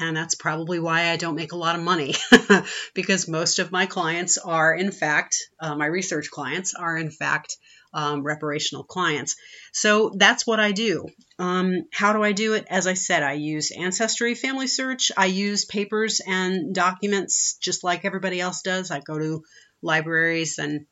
And 0.00 0.16
that's 0.16 0.34
probably 0.34 0.80
why 0.80 1.10
I 1.10 1.16
don't 1.16 1.34
make 1.34 1.52
a 1.52 1.56
lot 1.56 1.76
of 1.76 1.82
money 1.82 2.14
because 2.94 3.28
most 3.28 3.58
of 3.58 3.70
my 3.70 3.84
clients 3.84 4.38
are, 4.38 4.74
in 4.74 4.90
fact, 4.90 5.36
uh, 5.60 5.74
my 5.74 5.84
research 5.84 6.30
clients 6.30 6.72
are, 6.74 6.96
in 6.96 7.10
fact, 7.10 7.58
um, 7.92 8.24
reparational 8.24 8.86
clients. 8.86 9.36
So 9.72 10.12
that's 10.16 10.46
what 10.46 10.60
I 10.60 10.72
do. 10.72 11.06
Um, 11.38 11.84
how 11.92 12.14
do 12.14 12.22
I 12.22 12.32
do 12.32 12.54
it? 12.54 12.66
As 12.70 12.86
I 12.86 12.94
said, 12.94 13.22
I 13.22 13.34
use 13.34 13.70
Ancestry 13.70 14.34
Family 14.34 14.66
Search. 14.66 15.12
I 15.16 15.26
use 15.26 15.66
papers 15.66 16.20
and 16.26 16.74
documents 16.74 17.58
just 17.60 17.84
like 17.84 18.06
everybody 18.06 18.40
else 18.40 18.62
does. 18.62 18.90
I 18.90 19.00
go 19.00 19.18
to 19.18 19.44
libraries 19.82 20.58
and 20.58 20.86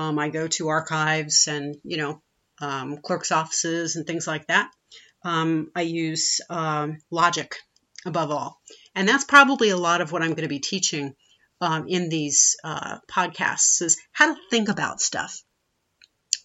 um, 0.00 0.18
I 0.18 0.30
go 0.30 0.48
to 0.48 0.68
archives 0.68 1.46
and, 1.46 1.76
you 1.84 1.98
know, 1.98 2.22
um, 2.62 2.98
clerk's 2.98 3.32
offices 3.32 3.96
and 3.96 4.06
things 4.06 4.26
like 4.26 4.46
that. 4.46 4.70
Um, 5.24 5.70
I 5.76 5.82
use 5.82 6.40
um, 6.48 6.98
logic 7.10 7.56
above 8.06 8.30
all. 8.30 8.60
And 8.94 9.06
that's 9.06 9.24
probably 9.24 9.68
a 9.68 9.76
lot 9.76 10.00
of 10.00 10.10
what 10.10 10.22
I'm 10.22 10.30
going 10.30 10.48
to 10.48 10.48
be 10.48 10.58
teaching 10.58 11.14
um, 11.60 11.86
in 11.86 12.08
these 12.08 12.56
uh, 12.64 12.98
podcasts 13.10 13.82
is 13.82 13.98
how 14.12 14.32
to 14.32 14.40
think 14.50 14.70
about 14.70 15.02
stuff. 15.02 15.42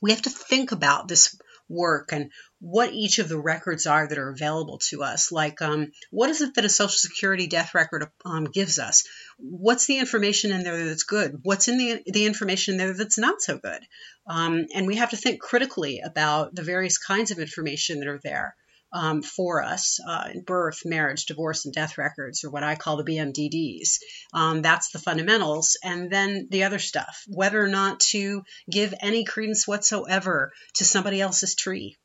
We 0.02 0.12
have 0.12 0.24
to 0.24 0.30
think 0.30 0.74
about 0.74 1.08
this 1.08 1.40
work 1.69 2.10
and 2.12 2.31
what 2.60 2.93
each 2.93 3.19
of 3.19 3.29
the 3.29 3.39
records 3.39 3.86
are 3.86 4.07
that 4.07 4.17
are 4.17 4.29
available 4.29 4.79
to 4.89 5.03
us. 5.03 5.31
Like, 5.31 5.62
um, 5.62 5.91
what 6.12 6.29
is 6.29 6.41
it 6.41 6.55
that 6.55 6.65
a 6.65 6.69
Social 6.69 6.98
Security 6.98 7.48
death 7.48 7.74
record 7.74 8.07
um, 8.25 8.45
gives 8.45 8.79
us? 8.79 9.07
What's 9.38 9.86
the 9.86 10.00
information 10.00 10.51
in 10.51 10.63
there 10.63 10.86
that's 10.86 11.03
good? 11.03 11.39
What's 11.43 11.67
in 11.67 11.77
the, 11.77 12.01
the 12.05 12.25
information 12.25 12.74
in 12.74 12.77
there 12.77 12.93
that's 12.93 13.17
not 13.17 13.41
so 13.41 13.57
good? 13.57 13.81
Um, 14.27 14.65
and 14.74 14.88
we 14.88 14.95
have 14.98 15.12
to 15.12 15.17
think 15.17 15.41
critically 15.41 16.01
about 16.03 16.55
the 16.55 16.63
various 16.63 16.98
kinds 16.98 17.31
of 17.31 17.39
information 17.39 18.00
that 18.00 18.07
are 18.07 18.22
there 18.24 18.55
um, 18.96 19.22
for 19.22 19.62
us 19.62 20.00
uh, 20.08 20.30
birth, 20.46 20.86
marriage, 20.86 21.25
divorce, 21.25 21.66
and 21.66 21.74
death 21.74 21.98
records, 21.98 22.46
or 22.46 22.50
what 22.50 22.64
I 22.64 22.75
call 22.75 22.96
the 22.96 23.04
BMDDs. 23.04 24.00
Um, 24.34 24.62
that's 24.62 24.92
the 24.92 25.00
fundamentals. 25.00 25.78
And 25.84 26.10
then 26.10 26.48
the 26.50 26.64
other 26.64 26.80
stuff, 26.80 27.24
whether 27.28 27.62
or 27.62 27.68
not 27.68 28.00
to 28.12 28.44
give 28.72 28.94
any 29.02 29.25
credence 29.25 29.68
whatsoever 29.68 30.54
to 30.75 30.86
somebody 30.86 31.20
else's 31.20 31.56
tree. 31.56 31.98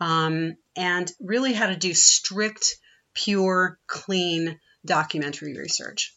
Um, 0.00 0.56
and 0.76 1.10
really 1.20 1.52
how 1.52 1.66
to 1.66 1.76
do 1.76 1.94
strict, 1.94 2.76
pure, 3.12 3.80
clean 3.88 4.60
documentary 4.84 5.58
research. 5.58 6.14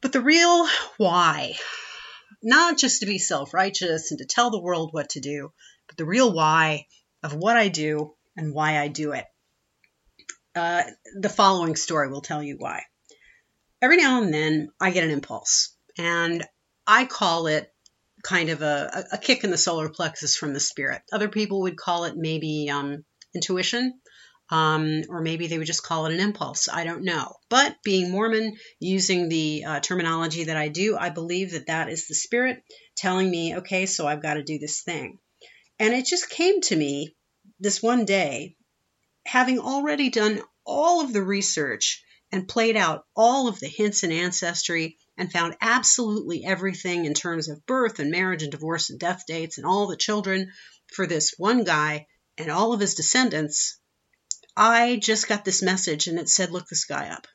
But 0.00 0.12
the 0.12 0.22
real 0.22 0.66
why, 0.96 1.56
not 2.42 2.78
just 2.78 3.00
to 3.00 3.06
be 3.06 3.18
self 3.18 3.52
righteous 3.52 4.10
and 4.10 4.18
to 4.20 4.24
tell 4.24 4.50
the 4.50 4.62
world 4.62 4.88
what 4.92 5.10
to 5.10 5.20
do, 5.20 5.52
but 5.86 5.98
the 5.98 6.06
real 6.06 6.32
why 6.32 6.86
of 7.22 7.34
what 7.34 7.58
I 7.58 7.68
do 7.68 8.14
and 8.36 8.54
why 8.54 8.78
I 8.78 8.88
do 8.88 9.12
it. 9.12 9.24
Uh, 10.54 10.82
the 11.18 11.28
following 11.28 11.76
story 11.76 12.10
will 12.10 12.20
tell 12.20 12.42
you 12.42 12.56
why. 12.58 12.82
Every 13.80 13.96
now 13.96 14.22
and 14.22 14.32
then, 14.32 14.68
I 14.80 14.90
get 14.90 15.04
an 15.04 15.10
impulse, 15.10 15.74
and 15.98 16.44
I 16.86 17.04
call 17.04 17.46
it 17.46 17.72
kind 18.22 18.50
of 18.50 18.62
a, 18.62 19.06
a 19.12 19.18
kick 19.18 19.44
in 19.44 19.50
the 19.50 19.58
solar 19.58 19.88
plexus 19.88 20.36
from 20.36 20.52
the 20.52 20.60
spirit. 20.60 21.02
Other 21.12 21.28
people 21.28 21.62
would 21.62 21.76
call 21.76 22.04
it 22.04 22.16
maybe 22.16 22.70
um, 22.70 23.04
intuition, 23.34 23.94
um, 24.50 25.02
or 25.08 25.22
maybe 25.22 25.46
they 25.46 25.58
would 25.58 25.66
just 25.66 25.82
call 25.82 26.06
it 26.06 26.12
an 26.12 26.20
impulse. 26.20 26.68
I 26.72 26.84
don't 26.84 27.04
know. 27.04 27.34
But 27.48 27.76
being 27.82 28.10
Mormon, 28.10 28.56
using 28.78 29.28
the 29.28 29.64
uh, 29.64 29.80
terminology 29.80 30.44
that 30.44 30.56
I 30.56 30.68
do, 30.68 30.96
I 30.96 31.10
believe 31.10 31.52
that 31.52 31.66
that 31.66 31.88
is 31.88 32.06
the 32.06 32.14
spirit 32.14 32.62
telling 32.96 33.30
me, 33.30 33.56
okay, 33.56 33.86
so 33.86 34.06
I've 34.06 34.22
got 34.22 34.34
to 34.34 34.44
do 34.44 34.58
this 34.58 34.82
thing. 34.82 35.18
And 35.78 35.94
it 35.94 36.06
just 36.06 36.30
came 36.30 36.60
to 36.62 36.76
me 36.76 37.16
this 37.62 37.82
one 37.82 38.04
day, 38.04 38.56
having 39.24 39.60
already 39.60 40.10
done 40.10 40.42
all 40.66 41.00
of 41.00 41.12
the 41.12 41.22
research 41.22 42.02
and 42.32 42.48
played 42.48 42.76
out 42.76 43.04
all 43.14 43.46
of 43.46 43.60
the 43.60 43.68
hints 43.68 44.02
in 44.02 44.10
ancestry 44.10 44.98
and 45.16 45.30
found 45.30 45.56
absolutely 45.60 46.44
everything 46.44 47.04
in 47.04 47.14
terms 47.14 47.48
of 47.48 47.64
birth 47.66 48.00
and 48.00 48.10
marriage 48.10 48.42
and 48.42 48.50
divorce 48.50 48.90
and 48.90 48.98
death 48.98 49.22
dates 49.28 49.58
and 49.58 49.66
all 49.66 49.86
the 49.86 49.96
children 49.96 50.50
for 50.92 51.06
this 51.06 51.34
one 51.36 51.62
guy 51.62 52.06
and 52.36 52.50
all 52.50 52.72
of 52.72 52.80
his 52.80 52.94
descendants, 52.94 53.78
I 54.56 54.96
just 54.96 55.28
got 55.28 55.44
this 55.44 55.62
message 55.62 56.08
and 56.08 56.18
it 56.18 56.28
said, 56.28 56.50
Look 56.50 56.68
this 56.68 56.84
guy 56.84 57.10
up. 57.10 57.26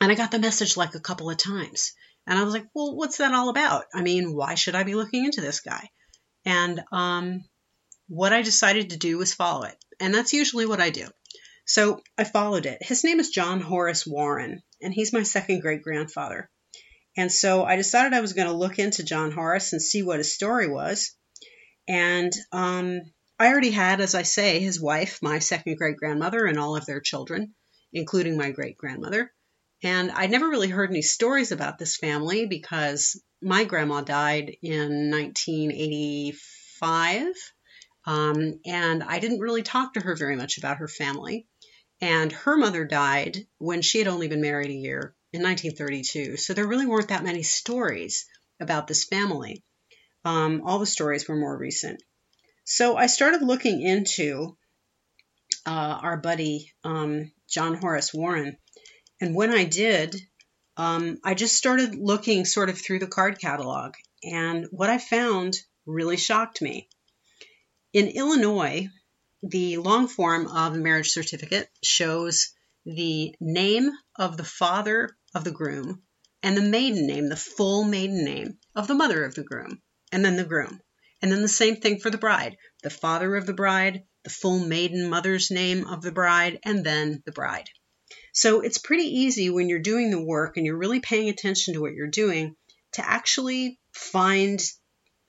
And 0.00 0.12
I 0.12 0.14
got 0.14 0.30
the 0.30 0.38
message 0.38 0.76
like 0.76 0.94
a 0.94 1.00
couple 1.00 1.30
of 1.30 1.38
times. 1.38 1.92
And 2.26 2.38
I 2.38 2.44
was 2.44 2.54
like, 2.54 2.66
Well, 2.74 2.94
what's 2.94 3.18
that 3.18 3.34
all 3.34 3.48
about? 3.48 3.86
I 3.92 4.02
mean, 4.02 4.34
why 4.34 4.54
should 4.54 4.74
I 4.74 4.84
be 4.84 4.94
looking 4.94 5.24
into 5.24 5.40
this 5.40 5.60
guy? 5.60 5.88
And 6.44 6.82
um, 6.92 7.44
what 8.08 8.32
I 8.32 8.42
decided 8.42 8.90
to 8.90 8.96
do 8.96 9.18
was 9.18 9.34
follow 9.34 9.64
it. 9.64 9.76
And 10.00 10.14
that's 10.14 10.32
usually 10.32 10.66
what 10.66 10.80
I 10.80 10.90
do. 10.90 11.06
So 11.66 12.02
I 12.18 12.24
followed 12.24 12.66
it. 12.66 12.82
His 12.82 13.04
name 13.04 13.20
is 13.20 13.30
John 13.30 13.60
Horace 13.60 14.06
Warren, 14.06 14.62
and 14.82 14.92
he's 14.92 15.12
my 15.12 15.22
second 15.22 15.60
great 15.60 15.82
grandfather. 15.82 16.50
And 17.16 17.32
so 17.32 17.64
I 17.64 17.76
decided 17.76 18.12
I 18.12 18.20
was 18.20 18.32
going 18.32 18.48
to 18.48 18.54
look 18.54 18.78
into 18.78 19.04
John 19.04 19.32
Horace 19.32 19.72
and 19.72 19.80
see 19.80 20.02
what 20.02 20.18
his 20.18 20.34
story 20.34 20.68
was. 20.68 21.14
And 21.88 22.32
um, 22.52 23.00
I 23.38 23.48
already 23.48 23.70
had, 23.70 24.00
as 24.00 24.14
I 24.14 24.22
say, 24.22 24.60
his 24.60 24.80
wife, 24.80 25.20
my 25.22 25.38
second 25.38 25.76
great 25.76 25.96
grandmother, 25.96 26.44
and 26.44 26.58
all 26.58 26.76
of 26.76 26.86
their 26.86 27.00
children, 27.00 27.54
including 27.92 28.36
my 28.36 28.50
great 28.50 28.76
grandmother. 28.76 29.32
And 29.82 30.10
I 30.10 30.26
never 30.26 30.48
really 30.48 30.68
heard 30.68 30.90
any 30.90 31.02
stories 31.02 31.52
about 31.52 31.78
this 31.78 31.96
family 31.96 32.46
because 32.46 33.22
my 33.40 33.64
grandma 33.64 34.00
died 34.00 34.56
in 34.62 35.10
1985 35.10 37.34
um, 38.06 38.60
and 38.64 39.02
I 39.02 39.18
didn't 39.18 39.40
really 39.40 39.62
talk 39.62 39.94
to 39.94 40.00
her 40.00 40.14
very 40.16 40.36
much 40.36 40.58
about 40.58 40.78
her 40.78 40.88
family. 40.88 41.46
And 42.00 42.32
her 42.32 42.56
mother 42.56 42.84
died 42.84 43.46
when 43.58 43.80
she 43.80 43.98
had 43.98 44.08
only 44.08 44.28
been 44.28 44.42
married 44.42 44.70
a 44.70 44.74
year 44.74 45.14
in 45.32 45.42
1932. 45.42 46.36
So 46.36 46.52
there 46.52 46.66
really 46.66 46.86
weren't 46.86 47.08
that 47.08 47.24
many 47.24 47.42
stories 47.42 48.26
about 48.60 48.86
this 48.86 49.04
family. 49.04 49.62
Um, 50.24 50.62
all 50.64 50.78
the 50.78 50.86
stories 50.86 51.28
were 51.28 51.36
more 51.36 51.56
recent. 51.56 52.02
So 52.64 52.96
I 52.96 53.06
started 53.06 53.42
looking 53.42 53.80
into 53.82 54.56
uh, 55.66 55.98
our 56.02 56.16
buddy 56.16 56.72
um, 56.82 57.32
John 57.48 57.74
Horace 57.74 58.12
Warren. 58.12 58.56
And 59.20 59.34
when 59.34 59.50
I 59.50 59.64
did, 59.64 60.16
um, 60.76 61.18
I 61.24 61.34
just 61.34 61.56
started 61.56 61.94
looking 61.94 62.44
sort 62.44 62.68
of 62.68 62.78
through 62.78 62.98
the 62.98 63.06
card 63.06 63.38
catalog. 63.38 63.94
And 64.22 64.66
what 64.70 64.90
I 64.90 64.98
found 64.98 65.56
really 65.86 66.16
shocked 66.16 66.60
me. 66.60 66.88
In 67.94 68.08
Illinois, 68.08 68.88
the 69.40 69.76
long 69.76 70.08
form 70.08 70.48
of 70.48 70.74
a 70.74 70.78
marriage 70.78 71.10
certificate 71.10 71.70
shows 71.80 72.52
the 72.84 73.36
name 73.40 73.92
of 74.16 74.36
the 74.36 74.42
father 74.42 75.16
of 75.32 75.44
the 75.44 75.52
groom 75.52 76.02
and 76.42 76.56
the 76.56 76.62
maiden 76.62 77.06
name, 77.06 77.28
the 77.28 77.36
full 77.36 77.84
maiden 77.84 78.24
name 78.24 78.58
of 78.74 78.88
the 78.88 78.96
mother 78.96 79.24
of 79.24 79.36
the 79.36 79.44
groom, 79.44 79.80
and 80.10 80.24
then 80.24 80.34
the 80.34 80.42
groom. 80.42 80.80
And 81.22 81.30
then 81.30 81.40
the 81.40 81.46
same 81.46 81.76
thing 81.76 82.00
for 82.00 82.10
the 82.10 82.18
bride 82.18 82.56
the 82.82 82.90
father 82.90 83.36
of 83.36 83.46
the 83.46 83.54
bride, 83.54 84.02
the 84.24 84.30
full 84.30 84.58
maiden 84.58 85.08
mother's 85.08 85.52
name 85.52 85.86
of 85.86 86.02
the 86.02 86.10
bride, 86.10 86.58
and 86.64 86.84
then 86.84 87.22
the 87.24 87.32
bride. 87.32 87.70
So 88.32 88.60
it's 88.60 88.78
pretty 88.78 89.20
easy 89.20 89.50
when 89.50 89.68
you're 89.68 89.78
doing 89.78 90.10
the 90.10 90.20
work 90.20 90.56
and 90.56 90.66
you're 90.66 90.76
really 90.76 90.98
paying 90.98 91.28
attention 91.28 91.74
to 91.74 91.80
what 91.80 91.94
you're 91.94 92.08
doing 92.08 92.56
to 92.94 93.08
actually 93.08 93.78
find 93.92 94.60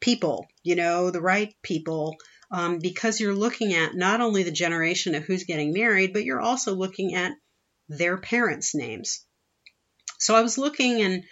people, 0.02 0.48
you 0.64 0.76
know, 0.76 1.12
the 1.12 1.22
right 1.22 1.54
people 1.62 2.16
um, 2.52 2.80
because 2.80 3.20
you're 3.20 3.36
looking 3.36 3.74
at 3.74 3.96
not 3.96 4.22
only 4.22 4.44
the 4.44 4.52
generation 4.52 5.16
of 5.16 5.24
who's 5.24 5.44
getting 5.44 5.74
married, 5.74 6.14
but 6.14 6.24
you're 6.24 6.42
also 6.42 6.74
looking 6.74 7.16
at 7.16 7.34
their 7.90 8.18
parents' 8.18 8.76
names. 8.76 9.26
So 10.20 10.36
I 10.36 10.42
was 10.42 10.58
looking 10.58 11.02
and 11.02 11.24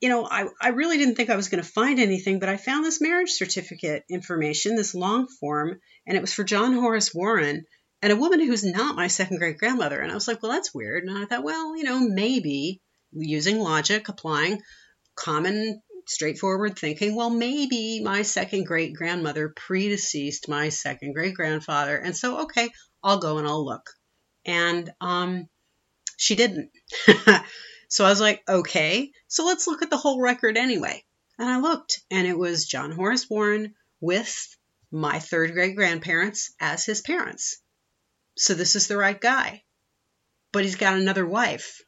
you 0.00 0.10
know, 0.10 0.28
I, 0.30 0.48
I 0.60 0.68
really 0.68 0.98
didn't 0.98 1.14
think 1.14 1.30
I 1.30 1.36
was 1.36 1.48
going 1.48 1.62
to 1.62 1.68
find 1.68 1.98
anything, 1.98 2.38
but 2.38 2.50
I 2.50 2.58
found 2.58 2.84
this 2.84 3.00
marriage 3.00 3.30
certificate 3.30 4.04
information, 4.10 4.76
this 4.76 4.94
long 4.94 5.28
form, 5.40 5.80
and 6.06 6.14
it 6.14 6.20
was 6.20 6.34
for 6.34 6.44
John 6.44 6.74
Horace 6.74 7.14
Warren 7.14 7.64
and 8.02 8.12
a 8.12 8.16
woman 8.16 8.40
who's 8.40 8.64
not 8.64 8.96
my 8.96 9.06
second 9.06 9.38
great 9.38 9.56
grandmother. 9.56 9.98
And 9.98 10.12
I 10.12 10.14
was 10.14 10.28
like, 10.28 10.42
well, 10.42 10.52
that's 10.52 10.74
weird. 10.74 11.04
And 11.04 11.16
I 11.16 11.24
thought, 11.24 11.42
well, 11.42 11.74
you 11.74 11.84
know, 11.84 12.00
maybe 12.00 12.82
using 13.12 13.58
logic, 13.58 14.10
applying 14.10 14.60
common 15.16 15.80
straightforward 16.08 16.78
thinking, 16.78 17.14
well, 17.14 17.30
maybe 17.30 18.00
my 18.02 18.22
second 18.22 18.64
great 18.64 18.94
grandmother 18.94 19.48
predeceased 19.48 20.48
my 20.48 20.68
second 20.68 21.12
great 21.12 21.34
grandfather. 21.34 21.96
And 21.96 22.16
so, 22.16 22.42
okay, 22.42 22.70
I'll 23.02 23.18
go 23.18 23.38
and 23.38 23.46
I'll 23.46 23.64
look. 23.64 23.90
And 24.44 24.92
um, 25.00 25.48
she 26.16 26.34
didn't. 26.34 26.70
so 27.88 28.04
I 28.04 28.10
was 28.10 28.20
like, 28.20 28.42
okay, 28.48 29.12
so 29.28 29.44
let's 29.44 29.66
look 29.66 29.82
at 29.82 29.90
the 29.90 29.96
whole 29.96 30.20
record 30.20 30.56
anyway. 30.56 31.04
And 31.38 31.48
I 31.48 31.58
looked, 31.58 32.00
and 32.10 32.26
it 32.26 32.38
was 32.38 32.66
John 32.66 32.92
Horace 32.92 33.28
Warren 33.28 33.74
with 34.00 34.56
my 34.92 35.18
third 35.18 35.52
great 35.52 35.74
grandparents 35.74 36.52
as 36.60 36.84
his 36.84 37.00
parents. 37.00 37.60
So 38.36 38.54
this 38.54 38.76
is 38.76 38.86
the 38.86 38.96
right 38.96 39.20
guy. 39.20 39.64
But 40.52 40.64
he's 40.64 40.76
got 40.76 40.98
another 40.98 41.26
wife. 41.26 41.82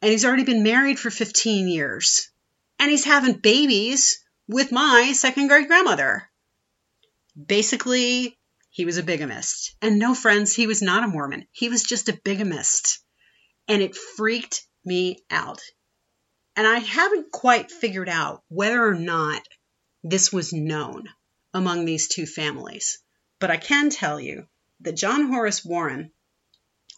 And 0.00 0.12
he's 0.12 0.24
already 0.24 0.44
been 0.44 0.62
married 0.62 0.98
for 0.98 1.10
15 1.10 1.66
years 1.66 2.30
and 2.78 2.90
he's 2.90 3.04
having 3.04 3.34
babies 3.34 4.24
with 4.46 4.72
my 4.72 5.12
second 5.12 5.48
great 5.48 5.68
grandmother. 5.68 6.28
Basically, 7.36 8.38
he 8.70 8.84
was 8.84 8.96
a 8.98 9.02
bigamist. 9.02 9.74
And 9.82 9.98
no, 9.98 10.14
friends, 10.14 10.54
he 10.54 10.66
was 10.66 10.82
not 10.82 11.04
a 11.04 11.08
Mormon. 11.08 11.46
He 11.52 11.68
was 11.68 11.82
just 11.82 12.08
a 12.08 12.20
bigamist. 12.24 13.00
And 13.66 13.82
it 13.82 13.96
freaked 13.96 14.64
me 14.84 15.18
out. 15.30 15.60
And 16.56 16.66
I 16.66 16.78
haven't 16.78 17.30
quite 17.32 17.70
figured 17.70 18.08
out 18.08 18.42
whether 18.48 18.84
or 18.84 18.94
not 18.94 19.42
this 20.02 20.32
was 20.32 20.52
known. 20.52 21.08
among 21.54 21.84
these 21.84 22.08
two 22.08 22.26
families. 22.26 22.98
But 23.40 23.50
I 23.50 23.56
can 23.56 23.90
tell 23.90 24.20
you 24.20 24.46
that 24.80 24.96
John 24.96 25.28
Horace 25.28 25.64
Warren 25.64 26.12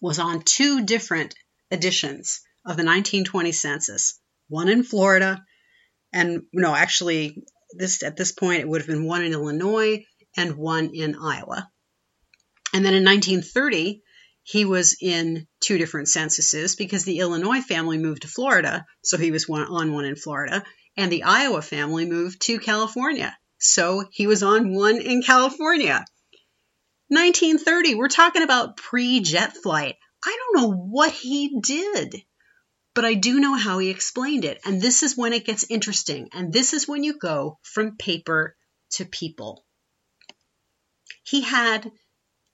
was 0.01 0.19
on 0.19 0.43
two 0.43 0.85
different 0.85 1.35
editions 1.71 2.41
of 2.65 2.77
the 2.77 2.85
1920 2.85 3.53
census, 3.53 4.19
one 4.49 4.69
in 4.69 4.83
Florida, 4.83 5.45
and 6.12 6.43
no, 6.52 6.75
actually, 6.75 7.43
this 7.73 8.02
at 8.02 8.17
this 8.17 8.33
point 8.33 8.61
it 8.61 8.69
would 8.69 8.81
have 8.81 8.88
been 8.88 9.05
one 9.05 9.23
in 9.25 9.33
Illinois 9.33 10.05
and 10.37 10.57
one 10.57 10.90
in 10.95 11.17
Iowa. 11.17 11.71
And 12.73 12.85
then 12.85 12.95
in 12.95 13.05
1930, 13.05 14.02
he 14.43 14.64
was 14.64 14.97
in 15.00 15.47
two 15.61 15.79
different 15.79 16.09
censuses 16.09 16.76
because 16.76 17.05
the 17.05 17.19
Illinois 17.19 17.61
family 17.61 17.99
moved 17.99 18.23
to 18.23 18.29
Florida, 18.29 18.87
so 19.02 19.17
he 19.17 19.31
was 19.31 19.49
one, 19.49 19.64
on 19.64 19.93
one 19.93 20.05
in 20.05 20.17
Florida, 20.17 20.64
and 20.97 21.11
the 21.11 21.25
Iowa 21.25 21.62
family 21.62 22.07
moved 22.07 22.43
to 22.43 22.59
California, 22.59 23.37
so 23.59 24.05
he 24.11 24.26
was 24.26 24.43
on 24.43 24.75
one 24.75 25.00
in 25.00 25.23
California. 25.23 26.05
1930, 27.09 27.97
we're 27.97 28.09
talking 28.09 28.43
about 28.43 28.76
pre 28.76 29.21
jet 29.21 29.57
flight. 29.57 29.97
I 30.25 30.37
don't 30.38 30.62
know 30.62 30.73
what 30.73 31.11
he 31.12 31.61
did, 31.61 32.23
but 32.95 33.05
I 33.05 33.15
do 33.15 33.41
know 33.41 33.55
how 33.55 33.79
he 33.79 33.91
explained 33.91 34.45
it. 34.45 34.61
And 34.65 34.81
this 34.81 35.03
is 35.03 35.17
when 35.17 35.33
it 35.33 35.45
gets 35.45 35.67
interesting. 35.69 36.29
And 36.33 36.53
this 36.53 36.73
is 36.73 36.89
when 36.89 37.05
you 37.05 37.19
go 37.19 37.59
from 37.63 37.97
paper 37.97 38.57
to 38.93 39.05
people. 39.05 39.65
He 41.23 41.43
had 41.43 41.91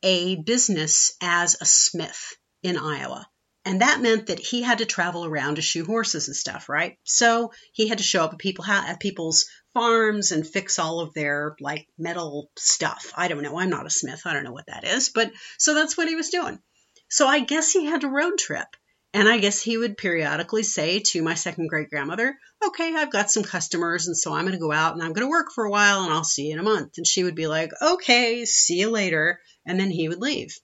a 0.03 0.37
business 0.37 1.13
as 1.23 1.57
a 1.61 1.65
smith 1.65 2.37
in 2.63 2.77
Iowa. 2.77 3.27
And 3.65 3.81
that 3.81 4.01
meant 4.01 4.27
that 4.27 4.39
he 4.39 4.63
had 4.63 4.79
to 4.79 4.87
travel 4.87 5.25
around 5.25 5.57
to 5.57 5.63
shoe 5.63 5.85
horses 5.85 6.29
and 6.29 6.37
stuff, 6.37 6.69
right? 6.69 6.97
So 7.03 7.53
he 7.73 7.89
had 7.89 7.99
to 7.99 8.05
show 8.05 8.23
up 8.23 8.33
at 8.33 8.39
people 8.39 8.65
at 8.65 9.01
people's 9.01 9.47
farms 9.75 10.31
and 10.31 10.47
fix 10.47 10.79
all 10.79 11.01
of 11.01 11.15
their 11.15 11.57
like 11.59 11.89
metal 11.99 12.51
stuff. 12.57 13.13
I 13.17 13.27
don't 13.27 13.43
know. 13.43 13.59
I'm 13.59 13.71
not 13.71 13.87
a 13.87 13.91
smith. 13.91 14.23
I 14.25 14.35
don't 14.35 14.45
know 14.45 14.53
what 14.53 14.67
that 14.67 14.85
is, 14.85 15.09
but 15.09 15.33
so 15.59 15.75
that's 15.75 15.97
what 15.97 16.09
he 16.09 16.15
was 16.15 16.31
doing. 16.31 16.61
So 17.09 17.27
I 17.27 17.41
guess 17.41 17.73
he 17.73 17.87
had 17.87 18.05
a 18.05 18.09
road 18.09 18.39
trip. 18.39 18.69
And 19.15 19.29
I 19.29 19.39
guess 19.39 19.63
he 19.63 19.79
would 19.79 19.97
periodically 19.97 20.63
say 20.63 21.01
to 21.01 21.23
my 21.23 21.35
second 21.35 21.69
great 21.69 21.89
grandmother, 21.91 22.37
Okay, 22.67 22.95
I've 22.95 23.13
got 23.13 23.31
some 23.31 23.45
customers, 23.45 24.07
and 24.07 24.17
so 24.17 24.33
I'm 24.33 24.45
going 24.45 24.53
to 24.53 24.59
go 24.59 24.73
out 24.73 24.95
and 24.95 25.03
I'm 25.03 25.13
going 25.13 25.27
to 25.27 25.31
work 25.31 25.49
for 25.55 25.65
a 25.65 25.71
while 25.71 26.03
and 26.03 26.13
I'll 26.13 26.25
see 26.25 26.49
you 26.49 26.55
in 26.55 26.59
a 26.59 26.63
month. 26.63 26.95
And 26.97 27.07
she 27.07 27.25
would 27.25 27.35
be 27.35 27.47
like, 27.47 27.71
Okay, 27.81 28.45
see 28.45 28.81
you 28.81 28.91
later. 28.91 29.41
And 29.67 29.81
then 29.81 29.91
he 29.91 30.09
would 30.09 30.21
leave. 30.21 30.59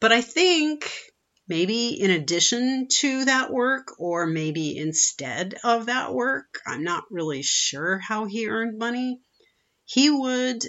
But 0.00 0.12
I 0.12 0.20
think 0.20 0.90
maybe 1.48 1.88
in 2.00 2.10
addition 2.10 2.88
to 2.88 3.24
that 3.24 3.52
work 3.52 3.94
or 3.98 4.26
maybe 4.26 4.76
instead 4.76 5.54
of 5.62 5.86
that 5.86 6.12
work. 6.12 6.60
I'm 6.66 6.82
not 6.82 7.04
really 7.10 7.42
sure 7.42 7.98
how 7.98 8.24
he 8.24 8.48
earned 8.48 8.78
money. 8.78 9.20
He 9.84 10.10
would 10.10 10.64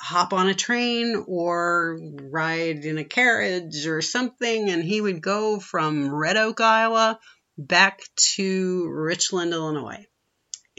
hop 0.00 0.32
on 0.32 0.48
a 0.48 0.54
train 0.54 1.24
or 1.28 1.98
ride 2.00 2.84
in 2.84 2.98
a 2.98 3.04
carriage 3.04 3.86
or 3.86 4.00
something, 4.00 4.70
and 4.70 4.82
he 4.82 5.00
would 5.00 5.20
go 5.20 5.60
from 5.60 6.12
Red 6.12 6.36
Oak, 6.36 6.60
Iowa, 6.60 7.18
back 7.58 8.00
to 8.34 8.88
Richland, 8.88 9.52
Illinois. 9.52 10.06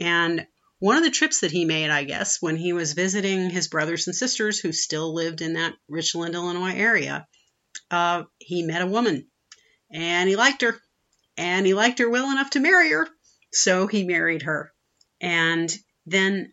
And 0.00 0.46
one 0.80 0.96
of 0.96 1.04
the 1.04 1.10
trips 1.10 1.40
that 1.40 1.52
he 1.52 1.64
made, 1.64 1.90
I 1.90 2.02
guess, 2.02 2.42
when 2.42 2.56
he 2.56 2.72
was 2.72 2.94
visiting 2.94 3.50
his 3.50 3.68
brothers 3.68 4.08
and 4.08 4.16
sisters 4.16 4.58
who 4.58 4.72
still 4.72 5.14
lived 5.14 5.40
in 5.40 5.52
that 5.52 5.74
Richland, 5.88 6.34
Illinois 6.34 6.74
area, 6.74 7.28
uh, 7.90 8.24
he 8.38 8.64
met 8.64 8.82
a 8.82 8.86
woman 8.86 9.28
and 9.92 10.28
he 10.28 10.34
liked 10.34 10.62
her 10.62 10.80
and 11.36 11.64
he 11.64 11.74
liked 11.74 12.00
her 12.00 12.10
well 12.10 12.30
enough 12.32 12.50
to 12.50 12.60
marry 12.60 12.90
her. 12.90 13.08
So 13.52 13.86
he 13.86 14.04
married 14.04 14.42
her. 14.42 14.72
And 15.20 15.72
then 16.06 16.52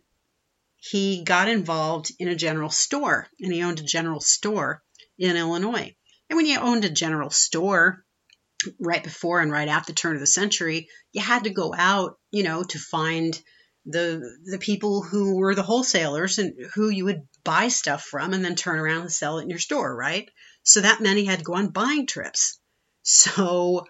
he 0.80 1.22
got 1.24 1.48
involved 1.48 2.10
in 2.18 2.28
a 2.28 2.34
general 2.34 2.70
store 2.70 3.28
and 3.38 3.52
he 3.52 3.62
owned 3.62 3.80
a 3.80 3.84
general 3.84 4.20
store 4.20 4.82
in 5.18 5.36
Illinois. 5.36 5.94
And 6.28 6.36
when 6.36 6.46
you 6.46 6.58
owned 6.58 6.84
a 6.84 6.90
general 6.90 7.30
store 7.30 8.04
right 8.78 9.02
before 9.02 9.40
and 9.40 9.52
right 9.52 9.68
after 9.68 9.92
the 9.92 9.96
turn 9.96 10.14
of 10.14 10.20
the 10.20 10.26
century, 10.26 10.88
you 11.12 11.20
had 11.20 11.44
to 11.44 11.50
go 11.50 11.74
out, 11.76 12.18
you 12.30 12.42
know, 12.42 12.62
to 12.62 12.78
find 12.78 13.40
the 13.86 14.22
the 14.44 14.58
people 14.58 15.02
who 15.02 15.36
were 15.36 15.54
the 15.54 15.62
wholesalers 15.62 16.38
and 16.38 16.54
who 16.74 16.88
you 16.88 17.06
would 17.06 17.26
buy 17.44 17.68
stuff 17.68 18.04
from 18.04 18.32
and 18.32 18.44
then 18.44 18.54
turn 18.54 18.78
around 18.78 19.02
and 19.02 19.12
sell 19.12 19.38
it 19.38 19.42
in 19.42 19.50
your 19.50 19.58
store, 19.58 19.94
right? 19.94 20.30
So 20.62 20.80
that 20.80 21.00
meant 21.00 21.18
he 21.18 21.24
had 21.24 21.38
to 21.38 21.44
go 21.44 21.54
on 21.54 21.68
buying 21.68 22.06
trips. 22.06 22.58
So 23.02 23.86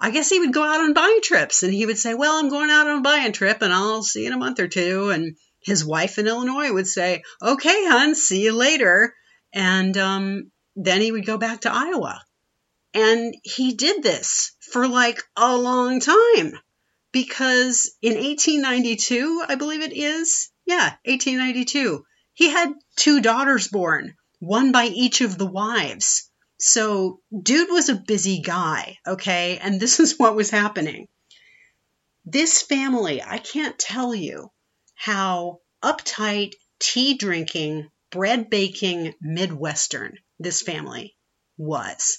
I 0.00 0.10
guess 0.10 0.28
he 0.28 0.40
would 0.40 0.52
go 0.52 0.64
out 0.64 0.80
on 0.80 0.92
buying 0.92 1.20
trips 1.22 1.62
and 1.62 1.72
he 1.72 1.86
would 1.86 1.98
say, 1.98 2.14
Well, 2.14 2.36
I'm 2.36 2.48
going 2.48 2.70
out 2.70 2.88
on 2.88 2.98
a 2.98 3.02
buying 3.02 3.32
trip 3.32 3.62
and 3.62 3.72
I'll 3.72 4.02
see 4.02 4.22
you 4.22 4.26
in 4.28 4.32
a 4.32 4.38
month 4.38 4.58
or 4.58 4.68
two. 4.68 5.10
And 5.10 5.36
his 5.60 5.84
wife 5.84 6.18
in 6.18 6.26
Illinois 6.26 6.72
would 6.72 6.86
say, 6.86 7.22
Okay, 7.42 7.86
hon, 7.86 8.14
see 8.14 8.42
you 8.42 8.52
later. 8.52 9.14
And 9.52 9.96
um, 9.96 10.50
then 10.76 11.00
he 11.00 11.12
would 11.12 11.26
go 11.26 11.36
back 11.36 11.62
to 11.62 11.72
Iowa. 11.72 12.20
And 12.94 13.34
he 13.44 13.74
did 13.74 14.02
this 14.02 14.52
for 14.72 14.88
like 14.88 15.22
a 15.36 15.56
long 15.56 16.00
time 16.00 16.52
because 17.12 17.92
in 18.02 18.14
1892, 18.14 19.44
I 19.48 19.54
believe 19.56 19.82
it 19.82 19.92
is, 19.92 20.50
yeah, 20.66 20.94
1892, 21.04 22.04
he 22.34 22.48
had 22.48 22.72
two 22.96 23.20
daughters 23.20 23.68
born, 23.68 24.14
one 24.38 24.72
by 24.72 24.86
each 24.86 25.20
of 25.20 25.36
the 25.36 25.46
wives. 25.46 26.30
So, 26.58 27.20
dude 27.42 27.70
was 27.70 27.88
a 27.88 27.94
busy 27.94 28.42
guy, 28.42 28.98
okay? 29.06 29.58
And 29.58 29.80
this 29.80 29.98
is 29.98 30.18
what 30.18 30.36
was 30.36 30.50
happening. 30.50 31.08
This 32.24 32.62
family, 32.62 33.22
I 33.22 33.38
can't 33.38 33.78
tell 33.78 34.14
you 34.14 34.50
how 35.00 35.60
uptight, 35.82 36.52
tea 36.78 37.16
drinking, 37.16 37.88
bread 38.10 38.50
baking 38.50 39.14
Midwestern 39.22 40.18
this 40.38 40.60
family 40.60 41.16
was. 41.56 42.18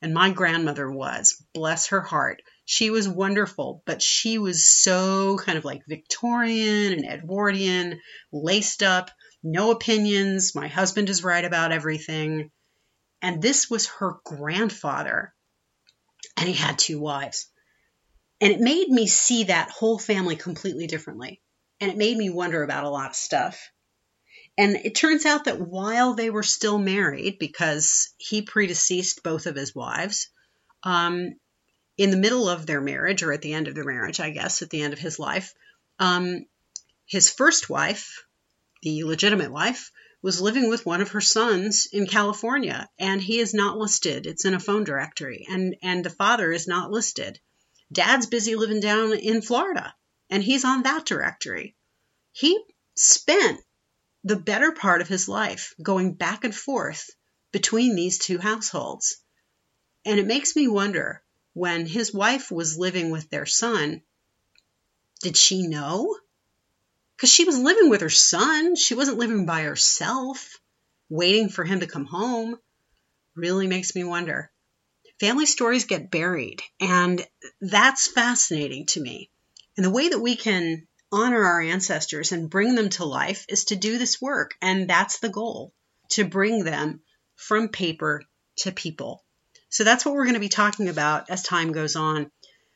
And 0.00 0.14
my 0.14 0.30
grandmother 0.30 0.88
was, 0.88 1.44
bless 1.52 1.88
her 1.88 2.00
heart. 2.00 2.40
She 2.64 2.90
was 2.90 3.08
wonderful, 3.08 3.82
but 3.84 4.00
she 4.00 4.38
was 4.38 4.64
so 4.64 5.38
kind 5.38 5.58
of 5.58 5.64
like 5.64 5.82
Victorian 5.88 6.92
and 6.92 7.04
Edwardian, 7.04 8.00
laced 8.32 8.84
up, 8.84 9.10
no 9.42 9.72
opinions. 9.72 10.54
My 10.54 10.68
husband 10.68 11.08
is 11.08 11.24
right 11.24 11.44
about 11.44 11.72
everything. 11.72 12.52
And 13.20 13.42
this 13.42 13.68
was 13.68 13.88
her 13.98 14.20
grandfather. 14.24 15.34
And 16.36 16.46
he 16.46 16.54
had 16.54 16.78
two 16.78 17.00
wives. 17.00 17.50
And 18.40 18.52
it 18.52 18.60
made 18.60 18.88
me 18.88 19.08
see 19.08 19.44
that 19.44 19.70
whole 19.70 19.98
family 19.98 20.36
completely 20.36 20.86
differently. 20.86 21.42
And 21.80 21.90
it 21.90 21.96
made 21.96 22.16
me 22.16 22.30
wonder 22.30 22.62
about 22.62 22.84
a 22.84 22.90
lot 22.90 23.10
of 23.10 23.16
stuff. 23.16 23.70
And 24.58 24.76
it 24.76 24.94
turns 24.94 25.24
out 25.24 25.44
that 25.44 25.60
while 25.60 26.14
they 26.14 26.28
were 26.28 26.42
still 26.42 26.78
married, 26.78 27.38
because 27.38 28.12
he 28.18 28.42
predeceased 28.42 29.22
both 29.22 29.46
of 29.46 29.56
his 29.56 29.74
wives, 29.74 30.28
um, 30.82 31.34
in 31.96 32.10
the 32.10 32.16
middle 32.16 32.48
of 32.48 32.66
their 32.66 32.80
marriage, 32.80 33.22
or 33.22 33.32
at 33.32 33.42
the 33.42 33.52
end 33.52 33.68
of 33.68 33.74
their 33.74 33.84
marriage, 33.84 34.20
I 34.20 34.30
guess, 34.30 34.62
at 34.62 34.70
the 34.70 34.82
end 34.82 34.92
of 34.92 34.98
his 34.98 35.18
life, 35.18 35.54
um, 35.98 36.46
his 37.06 37.30
first 37.30 37.68
wife, 37.68 38.24
the 38.82 39.04
legitimate 39.04 39.50
wife, 39.50 39.90
was 40.22 40.40
living 40.40 40.68
with 40.68 40.86
one 40.86 41.00
of 41.00 41.10
her 41.10 41.20
sons 41.20 41.86
in 41.92 42.06
California 42.06 42.88
and 42.98 43.20
he 43.20 43.38
is 43.38 43.54
not 43.54 43.78
listed. 43.78 44.26
It's 44.26 44.44
in 44.44 44.54
a 44.54 44.60
phone 44.60 44.84
directory 44.84 45.46
and 45.48 45.76
and 45.82 46.04
the 46.04 46.10
father 46.10 46.52
is 46.52 46.68
not 46.68 46.90
listed. 46.90 47.40
Dad's 47.92 48.26
busy 48.26 48.54
living 48.54 48.80
down 48.80 49.12
in 49.14 49.42
Florida 49.42 49.94
and 50.30 50.42
he's 50.42 50.64
on 50.64 50.84
that 50.84 51.04
directory. 51.04 51.76
He 52.32 52.62
spent 52.94 53.60
the 54.24 54.36
better 54.36 54.72
part 54.72 55.00
of 55.00 55.08
his 55.08 55.28
life 55.28 55.74
going 55.82 56.14
back 56.14 56.44
and 56.44 56.54
forth 56.54 57.10
between 57.52 57.94
these 57.94 58.18
two 58.18 58.38
households. 58.38 59.18
And 60.04 60.18
it 60.18 60.26
makes 60.26 60.56
me 60.56 60.68
wonder 60.68 61.22
when 61.52 61.84
his 61.84 62.14
wife 62.14 62.50
was 62.50 62.78
living 62.78 63.10
with 63.10 63.28
their 63.28 63.46
son, 63.46 64.02
did 65.20 65.36
she 65.36 65.66
know? 65.66 66.16
because 67.20 67.30
she 67.30 67.44
was 67.44 67.58
living 67.58 67.90
with 67.90 68.00
her 68.00 68.08
son. 68.08 68.74
She 68.74 68.94
wasn't 68.94 69.18
living 69.18 69.44
by 69.44 69.64
herself, 69.64 70.58
waiting 71.10 71.50
for 71.50 71.64
him 71.64 71.80
to 71.80 71.86
come 71.86 72.06
home. 72.06 72.58
Really 73.34 73.66
makes 73.66 73.94
me 73.94 74.04
wonder. 74.04 74.50
Family 75.18 75.44
stories 75.44 75.84
get 75.84 76.10
buried, 76.10 76.62
and 76.80 77.22
that's 77.60 78.06
fascinating 78.06 78.86
to 78.86 79.02
me. 79.02 79.29
And 79.76 79.84
the 79.84 79.90
way 79.90 80.08
that 80.08 80.20
we 80.20 80.36
can 80.36 80.86
honor 81.12 81.42
our 81.42 81.60
ancestors 81.60 82.32
and 82.32 82.50
bring 82.50 82.74
them 82.74 82.88
to 82.90 83.04
life 83.04 83.44
is 83.48 83.66
to 83.66 83.76
do 83.76 83.98
this 83.98 84.20
work. 84.20 84.54
And 84.60 84.88
that's 84.88 85.18
the 85.18 85.28
goal 85.28 85.72
to 86.10 86.24
bring 86.24 86.64
them 86.64 87.00
from 87.36 87.68
paper 87.68 88.22
to 88.58 88.72
people. 88.72 89.24
So 89.70 89.84
that's 89.84 90.04
what 90.04 90.14
we're 90.14 90.24
going 90.24 90.34
to 90.34 90.40
be 90.40 90.48
talking 90.48 90.88
about 90.88 91.30
as 91.30 91.42
time 91.42 91.72
goes 91.72 91.96
on. 91.96 92.30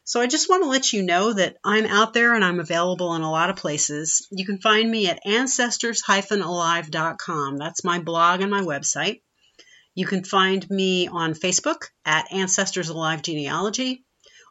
So 0.05 0.21
I 0.21 0.27
just 0.27 0.51
want 0.51 0.63
to 0.63 0.69
let 0.69 0.93
you 0.93 1.03
know 1.03 1.33
that 1.33 1.57
I'm 1.65 1.87
out 1.87 2.13
there 2.13 2.35
and 2.35 2.45
I'm 2.45 2.61
available 2.61 3.15
in 3.15 3.23
a 3.23 3.31
lot 3.31 3.49
of 3.51 3.57
places. 3.57 4.29
You 4.31 4.45
can 4.45 4.61
find 4.61 4.91
me 4.91 5.09
at 5.09 5.27
ancestors-alive.com. 5.27 7.57
That's 7.57 7.85
my 7.85 8.01
blog 8.01 8.43
and 8.43 8.51
my 8.51 8.61
website. 8.61 9.23
You 9.95 10.05
can 10.07 10.23
find 10.23 10.69
me 10.69 11.09
on 11.09 11.33
Facebook 11.35 11.89
at 12.05 12.31
Ancestors 12.33 12.91
Alive 12.91 13.23
Genealogy, 13.23 14.05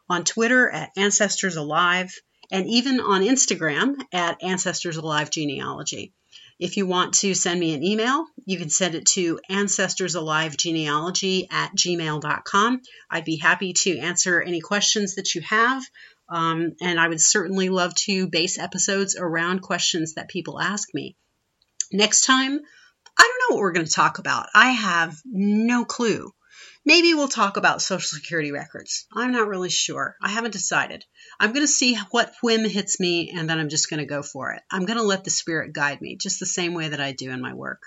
on 0.08 0.24
Twitter 0.24 0.68
at 0.68 0.90
Ancestors 0.96 1.54
Alive, 1.56 2.12
and 2.54 2.66
even 2.68 3.00
on 3.00 3.22
Instagram 3.22 3.96
at 4.12 4.40
Ancestors 4.44 4.96
Alive 4.96 5.28
Genealogy. 5.28 6.12
If 6.60 6.76
you 6.76 6.86
want 6.86 7.14
to 7.14 7.34
send 7.34 7.58
me 7.58 7.74
an 7.74 7.82
email, 7.82 8.26
you 8.46 8.58
can 8.58 8.70
send 8.70 8.94
it 8.94 9.06
to 9.06 9.40
ancestorsalivegenealogy 9.50 11.48
at 11.50 11.74
gmail.com. 11.74 12.80
I'd 13.10 13.24
be 13.24 13.38
happy 13.38 13.72
to 13.72 13.98
answer 13.98 14.40
any 14.40 14.60
questions 14.60 15.16
that 15.16 15.34
you 15.34 15.40
have. 15.40 15.82
Um, 16.28 16.76
and 16.80 17.00
I 17.00 17.08
would 17.08 17.20
certainly 17.20 17.70
love 17.70 17.92
to 18.06 18.28
base 18.28 18.56
episodes 18.56 19.16
around 19.18 19.62
questions 19.62 20.14
that 20.14 20.28
people 20.28 20.60
ask 20.60 20.88
me. 20.94 21.16
Next 21.90 22.20
time, 22.20 22.60
I 23.18 23.22
don't 23.22 23.40
know 23.50 23.56
what 23.56 23.62
we're 23.62 23.72
going 23.72 23.86
to 23.86 23.92
talk 23.92 24.20
about. 24.20 24.46
I 24.54 24.70
have 24.70 25.20
no 25.24 25.84
clue. 25.84 26.32
Maybe 26.86 27.14
we'll 27.14 27.28
talk 27.28 27.56
about 27.56 27.80
Social 27.80 28.18
Security 28.18 28.52
records. 28.52 29.06
I'm 29.12 29.32
not 29.32 29.48
really 29.48 29.70
sure. 29.70 30.16
I 30.20 30.28
haven't 30.28 30.50
decided. 30.50 31.04
I'm 31.40 31.52
going 31.52 31.64
to 31.64 31.72
see 31.72 31.96
what 32.10 32.34
whim 32.42 32.64
hits 32.64 33.00
me 33.00 33.32
and 33.34 33.48
then 33.48 33.58
I'm 33.58 33.70
just 33.70 33.88
going 33.88 34.00
to 34.00 34.06
go 34.06 34.22
for 34.22 34.52
it. 34.52 34.62
I'm 34.70 34.84
going 34.84 34.98
to 34.98 35.04
let 35.04 35.24
the 35.24 35.30
spirit 35.30 35.72
guide 35.72 36.02
me 36.02 36.16
just 36.16 36.40
the 36.40 36.46
same 36.46 36.74
way 36.74 36.88
that 36.88 37.00
I 37.00 37.12
do 37.12 37.30
in 37.30 37.40
my 37.40 37.54
work. 37.54 37.80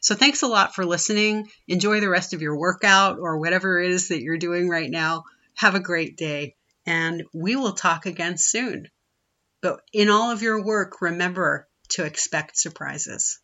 So 0.00 0.14
thanks 0.14 0.42
a 0.42 0.46
lot 0.46 0.74
for 0.74 0.84
listening. 0.84 1.50
Enjoy 1.66 2.00
the 2.00 2.08
rest 2.08 2.34
of 2.34 2.42
your 2.42 2.56
workout 2.56 3.18
or 3.18 3.38
whatever 3.38 3.80
it 3.80 3.90
is 3.90 4.08
that 4.08 4.22
you're 4.22 4.38
doing 4.38 4.68
right 4.68 4.90
now. 4.90 5.24
Have 5.56 5.74
a 5.74 5.80
great 5.80 6.16
day 6.16 6.54
and 6.86 7.24
we 7.34 7.56
will 7.56 7.72
talk 7.72 8.06
again 8.06 8.38
soon. 8.38 8.88
But 9.60 9.80
in 9.92 10.08
all 10.08 10.30
of 10.30 10.42
your 10.42 10.64
work, 10.64 11.00
remember 11.02 11.68
to 11.90 12.04
expect 12.04 12.56
surprises. 12.56 13.40